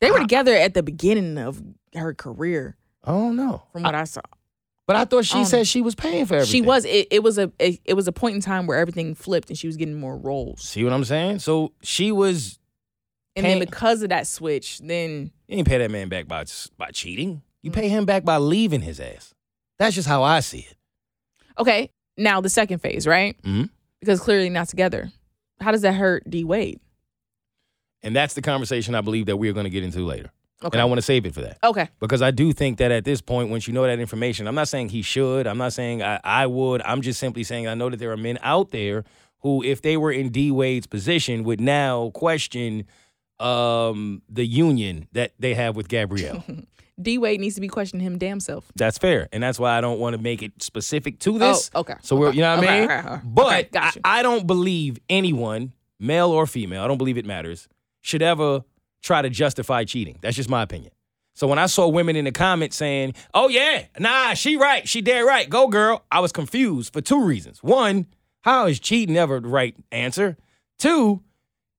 They 0.01 0.11
were 0.11 0.19
together 0.19 0.53
at 0.55 0.73
the 0.73 0.83
beginning 0.83 1.37
of 1.37 1.61
her 1.95 2.13
career, 2.13 2.75
I 3.03 3.11
don't 3.11 3.35
know. 3.35 3.63
from 3.71 3.83
what 3.83 3.95
I, 3.95 4.03
saw. 4.03 4.21
But 4.87 4.97
I 4.97 5.05
thought 5.05 5.25
she 5.25 5.39
I 5.39 5.43
said 5.43 5.67
she 5.67 5.81
was 5.81 5.95
paying 5.95 6.25
for 6.25 6.35
everything. 6.35 6.51
She 6.51 6.61
was. 6.61 6.85
It, 6.85 7.07
it 7.11 7.23
was 7.23 7.37
a. 7.37 7.51
It, 7.59 7.79
it 7.85 7.93
was 7.93 8.07
a 8.07 8.11
point 8.11 8.35
in 8.35 8.41
time 8.41 8.67
where 8.67 8.77
everything 8.77 9.15
flipped 9.15 9.49
and 9.49 9.57
she 9.57 9.67
was 9.67 9.77
getting 9.77 9.95
more 9.99 10.17
roles. 10.17 10.61
See 10.63 10.83
what 10.83 10.93
I'm 10.93 11.03
saying? 11.05 11.39
So 11.39 11.71
she 11.81 12.11
was 12.11 12.59
And 13.35 13.45
then 13.45 13.59
because 13.59 14.03
of 14.03 14.09
that 14.09 14.27
switch, 14.27 14.79
then 14.79 15.31
you 15.47 15.57
ain't 15.57 15.67
pay 15.67 15.77
that 15.79 15.89
man 15.91 16.09
back 16.09 16.27
by 16.27 16.45
by 16.77 16.91
cheating. 16.91 17.41
You 17.63 17.71
pay 17.71 17.89
him 17.89 18.05
back 18.05 18.23
by 18.25 18.37
leaving 18.37 18.81
his 18.81 18.99
ass. 18.99 19.33
That's 19.79 19.95
just 19.95 20.07
how 20.07 20.21
I 20.23 20.41
see 20.41 20.67
it. 20.69 20.75
okay. 21.57 21.89
Now 22.17 22.39
the 22.41 22.49
second 22.49 22.79
phase, 22.79 23.07
right? 23.07 23.35
Mhm. 23.41 23.69
Because 23.99 24.19
clearly 24.19 24.49
not 24.49 24.69
together. 24.69 25.11
How 25.59 25.71
does 25.71 25.81
that 25.81 25.93
hurt 25.95 26.29
D 26.29 26.43
Wade? 26.43 26.79
And 28.05 28.15
that's 28.15 28.33
the 28.33 28.41
conversation 28.41 28.95
I 28.95 29.01
believe 29.01 29.25
that 29.25 29.35
we're 29.35 29.51
going 29.53 29.65
to 29.65 29.69
get 29.69 29.83
into 29.83 30.05
later. 30.05 30.31
Okay. 30.63 30.77
And 30.77 30.81
I 30.81 30.85
want 30.85 30.99
to 30.99 31.01
save 31.01 31.25
it 31.25 31.33
for 31.33 31.41
that. 31.41 31.57
Okay. 31.63 31.89
Because 31.99 32.21
I 32.21 32.31
do 32.31 32.53
think 32.53 32.77
that 32.77 32.89
at 32.91 33.03
this 33.03 33.19
point, 33.19 33.49
once 33.49 33.67
you 33.67 33.73
know 33.73 33.83
that 33.83 33.99
information, 33.99 34.47
I'm 34.47 34.55
not 34.55 34.69
saying 34.69 34.89
he 34.89 35.01
should. 35.01 35.47
I'm 35.47 35.57
not 35.57 35.73
saying 35.73 36.01
I, 36.01 36.19
I 36.23 36.47
would. 36.47 36.81
I'm 36.83 37.01
just 37.01 37.19
simply 37.19 37.43
saying 37.43 37.67
I 37.67 37.73
know 37.73 37.89
that 37.89 37.97
there 37.97 38.11
are 38.11 38.17
men 38.17 38.39
out 38.41 38.71
there 38.71 39.03
who, 39.39 39.61
if 39.61 39.81
they 39.81 39.97
were 39.97 40.11
in 40.11 40.29
D 40.29 40.51
Wade's 40.51 40.87
position, 40.87 41.43
would 41.43 41.59
now 41.59 42.09
question 42.11 42.85
um, 43.39 44.21
the 44.29 44.45
union 44.45 45.07
that 45.11 45.33
they 45.39 45.53
have 45.53 45.75
with 45.75 45.87
Gabrielle. 45.87 46.43
D 47.01 47.17
Wade 47.17 47.41
needs 47.41 47.55
to 47.55 47.61
be 47.61 47.67
questioning 47.67 48.05
him 48.05 48.17
damn 48.17 48.39
self. 48.39 48.71
That's 48.75 48.97
fair, 48.97 49.27
and 49.33 49.43
that's 49.43 49.59
why 49.59 49.77
I 49.77 49.81
don't 49.81 49.99
want 49.99 50.15
to 50.15 50.21
make 50.21 50.41
it 50.41 50.63
specific 50.63 51.19
to 51.19 51.37
this. 51.37 51.69
Oh, 51.75 51.81
okay. 51.81 51.95
So 52.01 52.15
we're, 52.15 52.31
you 52.31 52.39
know 52.39 52.55
what 52.55 52.67
I 52.67 52.79
mean. 52.79 52.89
okay, 52.89 53.07
okay. 53.09 53.21
But 53.25 53.65
Okay, 53.65 53.79
I. 54.05 54.19
I 54.19 54.21
don't 54.23 54.47
believe 54.47 54.97
anyone, 55.09 55.73
male 55.99 56.31
or 56.31 56.47
female, 56.47 56.81
I 56.81 56.87
don't 56.87 56.97
believe 56.97 57.17
it 57.17 57.25
matters, 57.25 57.67
should 58.05 58.21
ever 58.21 58.63
try 59.01 59.23
to 59.23 59.29
justify 59.31 59.83
cheating. 59.83 60.19
That's 60.21 60.35
just 60.35 60.49
my 60.49 60.61
opinion. 60.61 60.91
So 61.33 61.47
when 61.47 61.57
I 61.57 61.65
saw 61.65 61.87
women 61.87 62.15
in 62.15 62.25
the 62.25 62.31
comments 62.31 62.77
saying, 62.77 63.15
"Oh 63.33 63.49
yeah, 63.49 63.85
nah, 63.99 64.35
she 64.35 64.57
right, 64.57 64.87
she 64.87 65.01
dead 65.01 65.21
right, 65.21 65.49
go 65.49 65.67
girl," 65.67 66.05
I 66.11 66.19
was 66.19 66.31
confused 66.31 66.93
for 66.93 67.01
two 67.01 67.21
reasons. 67.23 67.63
One, 67.63 68.05
how 68.41 68.67
is 68.67 68.79
cheating 68.79 69.17
ever 69.17 69.39
the 69.39 69.47
right 69.47 69.75
answer? 69.91 70.37
Two, 70.77 71.23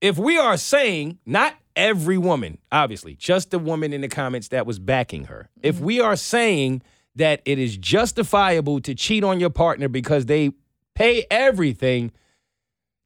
if 0.01 0.17
we 0.17 0.37
are 0.37 0.57
saying 0.57 1.17
not 1.25 1.55
every 1.77 2.17
woman, 2.17 2.57
obviously, 2.73 3.15
just 3.15 3.51
the 3.51 3.59
woman 3.59 3.93
in 3.93 4.01
the 4.01 4.09
comments 4.09 4.49
that 4.49 4.65
was 4.65 4.79
backing 4.79 5.25
her, 5.25 5.49
if 5.63 5.77
mm-hmm. 5.77 5.85
we 5.85 6.01
are 6.01 6.17
saying 6.17 6.81
that 7.15 7.41
it 7.45 7.57
is 7.57 7.77
justifiable 7.77 8.81
to 8.81 8.93
cheat 8.93 9.23
on 9.23 9.39
your 9.39 9.49
partner 9.49 9.87
because 9.87 10.25
they 10.25 10.51
pay 10.93 11.25
everything, 11.31 12.11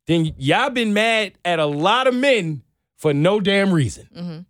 then 0.08 0.34
y'all 0.38 0.72
been 0.72 0.94
mad 0.94 1.34
at 1.46 1.60
a 1.60 1.66
lot 1.66 2.08
of 2.08 2.16
men 2.16 2.64
for 3.02 3.14
no 3.14 3.40
damn 3.40 3.74
reason. 3.74 4.08
Mhm. 4.16 4.46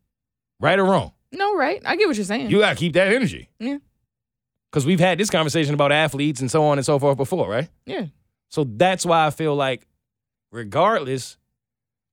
Right 0.59 0.77
or 0.77 0.83
wrong? 0.85 1.13
No, 1.31 1.55
right? 1.55 1.81
I 1.85 1.95
get 1.95 2.07
what 2.07 2.17
you're 2.17 2.25
saying. 2.25 2.49
You 2.51 2.59
gotta 2.59 2.75
keep 2.75 2.93
that 2.93 3.07
energy. 3.13 3.49
Yeah. 3.59 3.77
Because 4.69 4.85
we've 4.85 4.99
had 4.99 5.17
this 5.17 5.29
conversation 5.29 5.73
about 5.73 5.91
athletes 5.93 6.41
and 6.41 6.51
so 6.51 6.63
on 6.65 6.77
and 6.77 6.85
so 6.85 6.99
forth 6.99 7.15
before, 7.17 7.49
right? 7.49 7.69
yeah. 7.85 8.07
So 8.49 8.65
that's 8.65 9.05
why 9.05 9.25
I 9.25 9.29
feel 9.29 9.55
like, 9.55 9.87
regardless, 10.51 11.37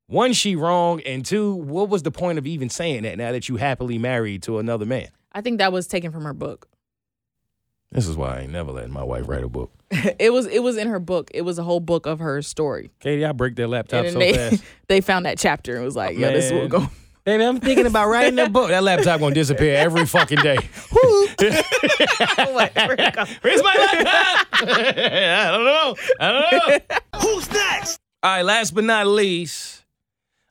one, 0.07 0.33
she 0.33 0.55
wrong, 0.55 1.01
and 1.03 1.25
two, 1.27 1.53
what 1.55 1.89
was 1.89 2.05
the 2.05 2.13
point 2.13 2.39
of 2.39 2.47
even 2.47 2.69
saying 2.71 3.03
that 3.03 3.19
now 3.19 3.33
that 3.33 3.49
you 3.49 3.57
happily 3.57 3.99
married 3.99 4.45
to 4.45 4.59
another 4.59 4.87
man? 4.87 5.09
I 5.33 5.41
think 5.41 5.59
that 5.59 5.73
was 5.73 5.87
taken 5.89 6.13
from 6.13 6.23
her 6.25 6.33
book. 6.33 6.69
This 7.91 8.07
is 8.07 8.17
why 8.17 8.37
I 8.37 8.41
ain't 8.41 8.53
never 8.53 8.71
letting 8.71 8.93
my 8.93 9.03
wife 9.03 9.29
write 9.29 9.45
a 9.45 9.49
book. 9.49 9.73
it 9.91 10.33
was 10.33 10.47
it 10.47 10.63
was 10.63 10.77
in 10.77 10.89
her 10.89 11.01
book. 11.01 11.31
It 11.33 11.43
was 11.43 11.59
a 11.59 11.63
whole 11.63 11.81
book 11.81 12.07
of 12.07 12.19
her 12.19 12.43
story. 12.43 12.91
Katie, 13.01 13.25
I 13.25 13.33
break 13.33 13.57
their 13.57 13.69
laptop 13.69 14.05
and 14.05 14.13
so 14.13 14.19
then 14.19 14.35
fast. 14.35 14.63
they 14.63 14.69
they 14.97 15.01
found 15.01 15.25
that 15.27 15.39
chapter 15.39 15.77
and 15.77 15.85
was 15.85 15.97
like, 15.97 16.19
yeah, 16.19 16.31
this 16.31 16.47
is 16.47 16.53
what 16.53 16.63
we're 16.63 16.69
going. 16.69 16.91
Baby, 17.25 17.45
I'm 17.45 17.61
thinking 17.61 17.85
about 17.85 18.09
writing 18.09 18.39
a 18.39 18.49
book. 18.49 18.69
That 18.69 18.83
laptop 18.83 19.21
gonna 19.21 19.35
disappear 19.35 19.77
every 19.77 20.07
fucking 20.07 20.39
day. 20.39 20.57
Where's 20.91 21.63
my 23.63 23.75
laptop? 23.77 24.47
I 24.63 25.51
don't 25.51 25.65
know. 25.65 25.97
I 26.21 26.33
don't 26.33 26.53
know. 26.53 27.21
Who's 27.21 27.51
next? 27.51 27.99
All 28.23 28.31
right, 28.31 28.43
last 28.43 28.75
but 28.75 28.85
not 28.85 29.07
least, 29.07 29.85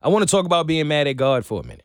I 0.03 0.09
want 0.09 0.27
to 0.27 0.31
talk 0.31 0.45
about 0.45 0.67
being 0.67 0.87
mad 0.87 1.07
at 1.07 1.13
God 1.13 1.45
for 1.45 1.61
a 1.61 1.63
minute. 1.63 1.83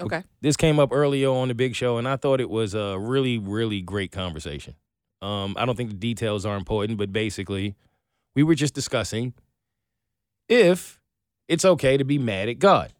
Okay. 0.00 0.22
This 0.40 0.56
came 0.56 0.78
up 0.80 0.90
earlier 0.92 1.28
on 1.30 1.48
the 1.48 1.54
big 1.54 1.74
show, 1.74 1.98
and 1.98 2.08
I 2.08 2.16
thought 2.16 2.40
it 2.40 2.50
was 2.50 2.74
a 2.74 2.98
really, 2.98 3.38
really 3.38 3.80
great 3.80 4.10
conversation. 4.12 4.74
Um, 5.22 5.54
I 5.58 5.64
don't 5.64 5.76
think 5.76 5.90
the 5.90 5.96
details 5.96 6.44
are 6.44 6.56
important, 6.56 6.98
but 6.98 7.12
basically, 7.12 7.76
we 8.34 8.42
were 8.42 8.54
just 8.56 8.74
discussing 8.74 9.32
if 10.48 11.00
it's 11.48 11.64
okay 11.64 11.96
to 11.96 12.04
be 12.04 12.18
mad 12.18 12.48
at 12.48 12.58
God. 12.58 12.92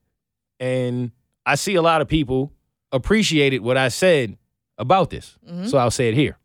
And 0.60 1.10
I 1.44 1.56
see 1.56 1.74
a 1.74 1.82
lot 1.82 2.00
of 2.00 2.08
people 2.08 2.52
appreciated 2.92 3.60
what 3.60 3.76
I 3.76 3.88
said 3.88 4.38
about 4.78 5.10
this. 5.10 5.36
Mhm. 5.46 5.68
So 5.68 5.78
I'll 5.78 5.90
say 5.90 6.08
it 6.08 6.14
here. 6.14 6.38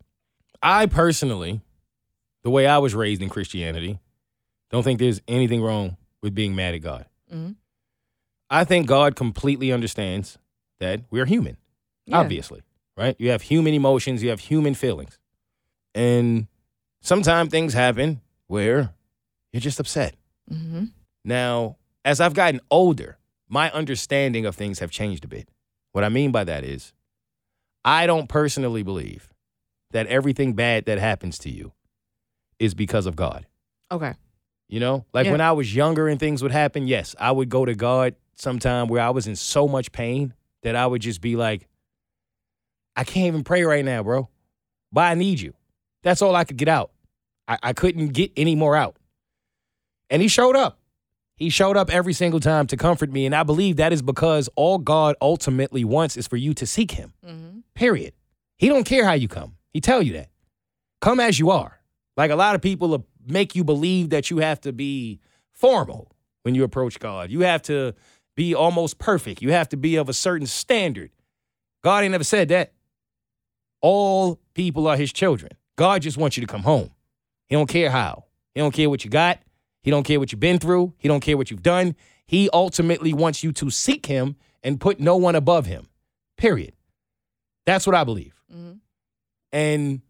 I 0.62 0.88
personally, 0.88 1.62
the 2.44 2.50
way 2.50 2.66
I 2.68 2.80
was 2.80 2.96
raised 2.96 3.22
in 3.22 3.30
Christianity, 3.30 4.00
don't 4.72 4.84
think 4.84 5.00
there's 5.00 5.22
anything 5.28 5.62
wrong 5.62 5.98
with 6.22 6.34
being 6.36 6.56
mad 6.56 6.74
at 6.74 6.80
God. 6.82 7.06
Mhm. 7.34 7.56
I 8.50 8.64
think 8.64 8.88
God 8.88 9.16
completely 9.16 9.72
understands 9.72 10.38
that 10.80 11.02
we're 11.12 11.26
human, 11.26 11.58
Yeah. 12.06 12.18
obviously, 12.20 12.62
right? 12.98 13.16
You 13.20 13.30
have 13.32 13.44
human 13.44 13.74
emotions, 13.74 14.24
you 14.24 14.30
have 14.30 14.40
human 14.40 14.74
feelings. 14.74 15.20
And 15.94 16.48
sometimes 17.02 17.50
things 17.52 17.74
happen 17.74 18.22
where 18.48 18.94
you're 19.52 19.62
just 19.62 19.80
upset. 19.80 20.16
Mm-hmm. 20.52 20.86
Now, 21.26 21.78
as 22.06 22.20
I've 22.22 22.34
gotten 22.34 22.62
older, 22.72 23.18
my 23.48 23.70
understanding 23.72 24.46
of 24.46 24.56
things 24.56 24.80
have 24.80 24.92
changed 24.92 25.26
a 25.26 25.28
bit. 25.28 25.50
What 25.92 26.04
I 26.04 26.10
mean 26.10 26.32
by 26.32 26.44
that 26.44 26.64
is, 26.64 26.94
I 27.84 28.08
don't 28.08 28.28
personally 28.30 28.84
believe 28.84 29.34
that 29.92 30.08
everything 30.08 30.54
bad 30.54 30.86
that 30.86 31.00
happens 31.00 31.38
to 31.40 31.50
you 31.50 31.74
is 32.60 32.74
because 32.74 33.06
of 33.06 33.16
God. 33.16 33.48
Okay. 33.92 34.14
You 34.68 34.80
know, 34.80 35.06
like 35.14 35.26
Yeah. 35.26 35.32
when 35.32 35.42
I 35.42 35.52
was 35.52 35.76
younger 35.76 36.08
and 36.08 36.20
things 36.20 36.44
would 36.44 36.52
happen, 36.52 36.88
yes, 36.88 37.16
I 37.20 37.32
would 37.32 37.50
go 37.50 37.66
to 37.66 37.74
God 37.74 38.16
sometime 38.40 38.88
where 38.88 39.02
I 39.02 39.10
was 39.10 39.28
in 39.28 39.36
so 39.36 39.68
much 39.68 39.92
pain 39.92 40.34
that 40.64 40.76
I 40.76 40.86
would 40.86 41.02
just 41.02 41.22
be 41.22 41.36
like, 41.36 41.68
I 42.96 43.04
can't 43.04 43.28
even 43.28 43.44
pray 43.44 43.64
right 43.64 43.86
now, 43.86 44.04
bro. 44.04 44.30
But 44.92 45.02
I 45.02 45.14
need 45.14 45.40
you. 45.40 45.54
That's 46.04 46.22
all 46.22 46.36
I 46.36 46.44
could 46.44 46.58
get 46.58 46.68
out. 46.68 46.92
I, 47.48 47.58
I 47.62 47.74
couldn't 47.74 48.10
get 48.10 48.32
any 48.36 48.56
more 48.56 48.76
out. 48.76 48.98
And 50.10 50.22
he 50.22 50.28
showed 50.28 50.56
up. 50.56 50.80
He 51.36 51.50
showed 51.50 51.78
up 51.78 51.90
every 51.90 52.14
single 52.14 52.40
time 52.40 52.68
to 52.68 52.78
comfort 52.78 53.12
me. 53.12 53.26
And 53.26 53.34
I 53.34 53.44
believe 53.44 53.78
that 53.78 53.94
is 53.94 54.02
because 54.02 54.50
all 54.56 54.78
God 54.78 55.16
ultimately 55.22 55.86
wants 55.86 56.18
is 56.18 56.28
for 56.28 56.36
you 56.36 56.54
to 56.56 56.66
seek 56.66 56.92
him. 56.92 57.14
Mm-hmm. 57.26 57.60
Period. 57.76 58.14
He 58.58 58.68
don't 58.68 58.84
care 58.84 59.06
how 59.06 59.14
you 59.14 59.30
come. 59.30 59.56
He 59.72 59.80
tell 59.80 60.02
you 60.02 60.14
that. 60.14 60.30
Come 61.00 61.20
as 61.20 61.40
you 61.40 61.50
are. 61.50 61.80
Like 62.18 62.32
a 62.32 62.36
lot 62.36 62.56
of 62.56 62.62
people 62.62 63.06
make 63.26 63.56
you 63.56 63.64
believe 63.64 64.10
that 64.10 64.30
you 64.30 64.40
have 64.40 64.60
to 64.62 64.74
be 64.74 65.22
formal 65.54 66.12
when 66.44 66.56
you 66.56 66.64
approach 66.66 67.00
God. 67.00 67.30
You 67.30 67.42
have 67.42 67.62
to 67.64 67.94
be 68.40 68.56
almost 68.56 69.00
perfect. 69.00 69.42
You 69.42 69.52
have 69.52 69.68
to 69.68 69.76
be 69.76 69.98
of 69.98 70.08
a 70.08 70.14
certain 70.14 70.48
standard. 70.48 71.12
God 71.84 72.06
ain't 72.06 72.14
never 72.14 72.24
said 72.24 72.48
that. 72.48 72.72
All 73.82 74.40
people 74.54 74.88
are 74.88 74.96
his 74.96 75.12
children. 75.12 75.52
God 75.76 76.02
just 76.02 76.16
wants 76.16 76.38
you 76.38 76.42
to 76.42 76.48
come 76.48 76.64
home. 76.64 76.90
He 77.48 77.56
don't 77.58 77.68
care 77.68 77.90
how. 77.90 78.24
He 78.56 78.62
don't 78.62 78.74
care 78.74 78.90
what 78.90 79.04
you 79.04 79.12
got. 79.12 79.40
He 79.82 79.92
don't 79.92 80.04
care 80.04 80.22
what 80.22 80.32
you've 80.32 80.40
been 80.40 80.58
through. 80.58 80.94
He 80.98 81.10
don't 81.10 81.20
care 81.20 81.36
what 81.36 81.52
you've 81.52 81.64
done. 81.64 81.98
He 82.28 82.50
ultimately 82.54 83.12
wants 83.12 83.44
you 83.44 83.52
to 83.52 83.70
seek 83.70 84.06
him 84.06 84.38
and 84.64 84.80
put 84.80 85.02
no 85.02 85.18
one 85.18 85.36
above 85.36 85.66
him. 85.66 85.90
Period. 86.38 86.72
That's 87.66 87.86
what 87.86 87.94
I 87.94 88.06
believe. 88.06 88.42
Mm-hmm. 88.50 88.78
And 89.52 90.02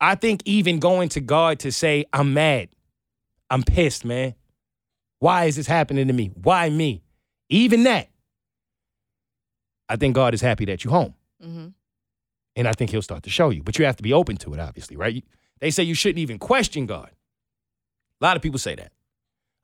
I 0.00 0.14
think 0.14 0.42
even 0.44 0.78
going 0.78 1.08
to 1.10 1.20
God 1.20 1.58
to 1.60 1.72
say, 1.72 2.04
I'm 2.12 2.32
mad, 2.32 2.68
I'm 3.50 3.64
pissed, 3.64 4.04
man. 4.04 4.36
Why 5.18 5.46
is 5.46 5.56
this 5.56 5.66
happening 5.66 6.06
to 6.06 6.12
me? 6.12 6.30
Why 6.32 6.70
me? 6.70 7.02
Even 7.48 7.84
that, 7.84 8.08
I 9.88 9.96
think 9.96 10.14
God 10.14 10.34
is 10.34 10.40
happy 10.40 10.64
that 10.66 10.84
you're 10.84 10.92
home. 10.92 11.14
Mm-hmm. 11.42 11.68
And 12.56 12.68
I 12.68 12.72
think 12.72 12.90
he'll 12.90 13.02
start 13.02 13.22
to 13.24 13.30
show 13.30 13.50
you. 13.50 13.62
But 13.62 13.78
you 13.78 13.84
have 13.84 13.96
to 13.96 14.02
be 14.02 14.12
open 14.12 14.36
to 14.38 14.54
it, 14.54 14.60
obviously, 14.60 14.96
right? 14.96 15.22
They 15.60 15.70
say 15.70 15.82
you 15.82 15.94
shouldn't 15.94 16.18
even 16.18 16.38
question 16.38 16.86
God. 16.86 17.10
A 18.20 18.24
lot 18.24 18.36
of 18.36 18.42
people 18.42 18.58
say 18.58 18.74
that. 18.74 18.92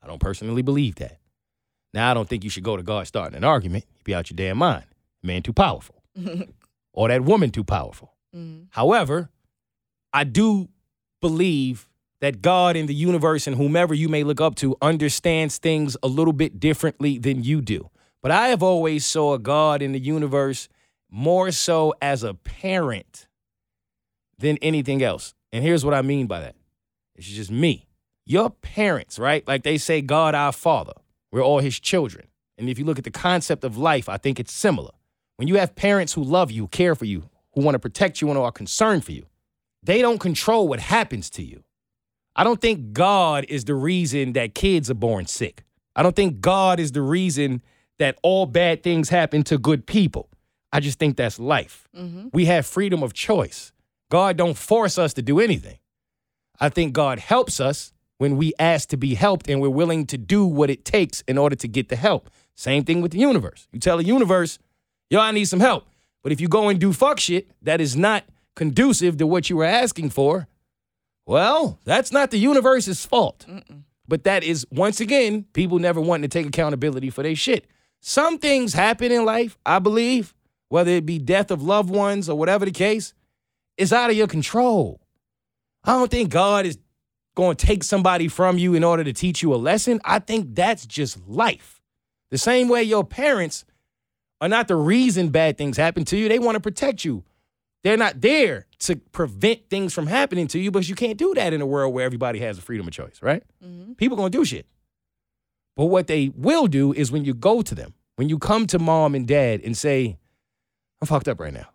I 0.03 0.07
don't 0.07 0.21
personally 0.21 0.63
believe 0.63 0.97
that. 0.97 1.19
Now, 1.95 2.11
I 2.11 2.15
don't 2.15 2.29
think 2.29 2.45
you 2.45 2.51
should 2.51 2.65
go 2.65 2.77
to 2.77 2.83
God 2.83 3.07
starting 3.07 3.37
an 3.37 3.45
argument. 3.45 3.85
You'd 3.97 4.05
be 4.05 4.15
out 4.15 4.31
your 4.31 4.37
damn 4.37 4.59
mind. 4.59 4.85
Man 5.23 5.43
too 5.43 5.53
powerful. 5.53 6.03
or 6.93 7.09
that 7.09 7.23
woman 7.23 7.51
too 7.51 7.65
powerful. 7.65 8.15
Mm-hmm. 8.35 8.65
However, 8.71 9.31
I 10.13 10.25
do 10.25 10.69
believe 11.21 11.89
that 12.23 12.41
God 12.41 12.77
in 12.77 12.87
the 12.87 12.95
universe 12.95 13.49
and 13.49 13.57
whomever 13.57 13.93
you 13.93 14.09
may 14.09 14.23
look 14.23 14.41
up 14.41 14.55
to 14.55 14.77
understands 14.81 15.59
things 15.59 15.97
a 16.05 16.07
little 16.07 16.33
bit 16.33 16.61
differently 16.61 17.19
than 17.19 17.43
you 17.43 17.61
do. 17.61 17.91
But 18.23 18.31
I 18.31 18.49
have 18.49 18.63
always 18.63 19.05
saw 19.05 19.37
God 19.39 19.83
in 19.83 19.91
the 19.91 19.99
universe 19.99 20.69
more 21.11 21.51
so 21.51 21.93
as 22.01 22.23
a 22.23 22.33
parent 22.33 23.27
than 24.39 24.57
anything 24.59 25.03
else. 25.03 25.35
And 25.53 25.65
here's 25.65 25.85
what 25.85 25.95
I 25.95 26.03
mean 26.03 26.29
by 26.29 26.39
that. 26.39 26.55
It's 27.17 27.27
just 27.27 27.51
me. 27.51 27.89
Your 28.25 28.51
parents, 28.51 29.19
right? 29.19 29.47
Like 29.49 29.65
they 29.65 29.77
say, 29.77 30.01
God 30.01 30.37
our 30.37 30.53
Father. 30.53 30.95
We're 31.33 31.43
all 31.43 31.59
his 31.59 31.81
children. 31.81 32.29
And 32.57 32.69
if 32.69 32.79
you 32.79 32.85
look 32.85 32.99
at 32.99 33.05
the 33.05 33.11
concept 33.11 33.65
of 33.65 33.77
life, 33.77 34.09
I 34.09 34.17
think 34.17 34.39
it's 34.39 34.53
similar. 34.53 34.93
When 35.39 35.49
you 35.49 35.57
have 35.57 35.75
parents 35.75 36.13
who 36.13 36.23
love 36.23 36.53
you, 36.53 36.69
care 36.69 36.95
for 36.95 37.05
you, 37.05 37.29
who 37.55 37.63
want 37.63 37.75
to 37.75 37.81
protect 37.81 38.21
you 38.21 38.29
and 38.31 38.39
are 38.39 38.53
concerned 38.53 39.05
for 39.05 39.11
you, 39.11 39.27
they 39.83 40.01
don't 40.01 40.21
control 40.21 40.69
what 40.69 40.79
happens 40.79 41.29
to 41.31 41.43
you. 41.43 41.65
I 42.35 42.45
don't 42.45 42.61
think 42.61 42.93
God 42.93 43.45
is 43.49 43.65
the 43.65 43.75
reason 43.75 44.33
that 44.33 44.55
kids 44.55 44.91
are 44.91 44.95
born 44.95 45.27
sick. 45.27 45.65
I 45.95 46.03
don't 46.03 46.17
think 46.17 46.41
God 46.41 46.81
is 46.81 46.93
the 46.93 47.03
reason 47.03 47.63
that 47.99 48.19
all 48.23 48.47
bad 48.47 48.83
things 48.83 49.11
happen 49.11 49.43
to 49.45 49.59
good 49.59 49.87
people. 49.87 50.29
I 50.73 50.81
just 50.81 50.99
think 50.99 51.17
that's 51.17 51.39
life. 51.39 51.87
Mm-hmm. 51.95 52.29
We 52.33 52.47
have 52.47 52.67
freedom 52.67 53.03
of 53.03 53.13
choice. 53.13 53.73
God 54.11 54.37
don't 54.37 54.57
force 54.57 54.99
us 54.99 55.13
to 55.15 55.23
do 55.23 55.41
anything. 55.41 55.79
I 56.59 56.69
think 56.71 56.95
God 56.95 57.19
helps 57.19 57.61
us 57.61 57.93
when 58.19 58.37
we 58.37 58.55
ask 58.59 58.89
to 58.91 58.97
be 58.97 59.15
helped 59.15 59.49
and 59.49 59.61
we're 59.61 59.69
willing 59.69 60.07
to 60.07 60.17
do 60.17 60.47
what 60.47 60.71
it 60.71 60.85
takes 60.85 61.23
in 61.23 61.37
order 61.37 61.57
to 61.57 61.69
get 61.69 61.89
the 61.89 61.97
help. 61.97 62.31
Same 62.55 62.85
thing 62.85 63.03
with 63.03 63.13
the 63.13 63.19
universe. 63.19 63.69
You 63.73 63.81
tell 63.81 63.97
the 63.97 64.05
universe, 64.05 64.59
yo, 65.11 65.21
I 65.21 65.33
need 65.33 65.47
some 65.47 65.61
help. 65.61 65.87
But 66.23 66.33
if 66.33 66.41
you 66.41 66.49
go 66.49 66.69
and 66.69 66.79
do 66.79 66.93
fuck 66.93 67.19
shit 67.19 67.51
that 67.63 67.81
is 67.81 67.97
not 67.97 68.25
conducive 68.55 69.17
to 69.19 69.27
what 69.27 69.51
you 69.51 69.57
were 69.57 69.65
asking 69.65 70.11
for, 70.11 70.47
well, 71.27 71.79
that's 71.85 72.13
not 72.13 72.31
the 72.31 72.39
universe's 72.39 73.05
fault. 73.05 73.47
But 74.09 74.25
that 74.25 74.43
is, 74.45 74.67
once 74.71 75.01
again, 75.01 75.47
people 75.53 75.79
never 75.79 76.01
wanting 76.01 76.29
to 76.29 76.29
take 76.29 76.47
accountability 76.47 77.11
for 77.11 77.23
their 77.23 77.37
shit. 77.37 77.67
Some 78.01 78.39
things 78.39 78.75
happen 78.75 79.13
in 79.13 79.25
life, 79.25 79.57
I 79.65 79.79
believe, 79.79 80.35
whether 80.69 80.91
it 80.91 81.07
be 81.07 81.19
death 81.19 81.51
of 81.51 81.63
loved 81.63 81.91
ones 81.91 82.29
or 82.29 82.37
whatever 82.37 82.65
the 82.65 82.73
case, 82.73 83.15
is 83.77 83.93
out 83.93 84.11
of 84.11 84.17
your 84.17 84.27
control. 84.27 85.01
I 85.85 85.93
don't 85.93 86.11
think 86.11 86.31
God 86.31 86.67
is 86.67 86.79
going 87.35 87.57
to 87.57 87.67
take 87.67 87.85
somebody 87.85 88.29
from 88.29 88.59
you 88.59 88.75
in 88.75 88.85
order 88.85 89.05
to 89.05 89.13
teach 89.13 89.43
you 89.43 89.55
a 89.55 89.57
lesson. 89.57 90.01
I 90.05 90.19
think 90.19 90.55
that's 90.55 90.85
just 90.85 91.27
life. 91.27 91.81
The 92.31 92.39
same 92.39 92.69
way 92.69 92.83
your 92.83 93.05
parents 93.05 93.65
are 94.41 94.49
not 94.49 94.69
the 94.69 94.77
reason 94.77 95.29
bad 95.29 95.57
things 95.57 95.77
happen 95.77 96.05
to 96.07 96.17
you, 96.17 96.29
they 96.29 96.39
want 96.39 96.57
to 96.57 96.61
protect 96.61 97.05
you. 97.05 97.25
They're 97.85 97.97
not 97.97 98.21
there 98.21 98.67
to 98.81 98.97
prevent 98.97 99.69
things 99.69 99.93
from 99.93 100.07
happening 100.07 100.47
to 100.49 100.59
you, 100.59 100.71
but 100.71 100.89
you 100.89 100.95
can't 100.95 101.19
do 101.19 101.35
that 101.35 101.53
in 101.53 101.61
a 101.61 101.67
world 101.67 101.93
where 101.93 102.05
everybody 102.05 102.39
has 102.41 102.59
a 102.59 102.63
freedom 102.63 102.87
of 102.87 102.93
choice, 102.93 103.21
right? 103.21 103.43
Mm-hmm. 103.65 103.95
People 103.95 104.17
gonna 104.17 104.31
do 104.31 104.45
shit. 104.45 104.67
But 105.77 105.87
what 105.87 106.07
they 106.07 106.31
will 106.35 106.67
do 106.67 106.93
is 106.93 107.11
when 107.11 107.25
you 107.25 107.35
go 107.35 107.63
to 107.63 107.75
them, 107.75 107.95
when 108.17 108.29
you 108.29 108.39
come 108.39 108.67
to 108.69 108.79
mom 108.79 109.15
and 109.15 109.27
dad 109.27 109.63
and 109.65 109.77
say, 109.77 110.19
I'm 111.01 111.07
fucked 111.07 111.29
up 111.29 111.41
right 111.41 111.53
now. 111.53 111.69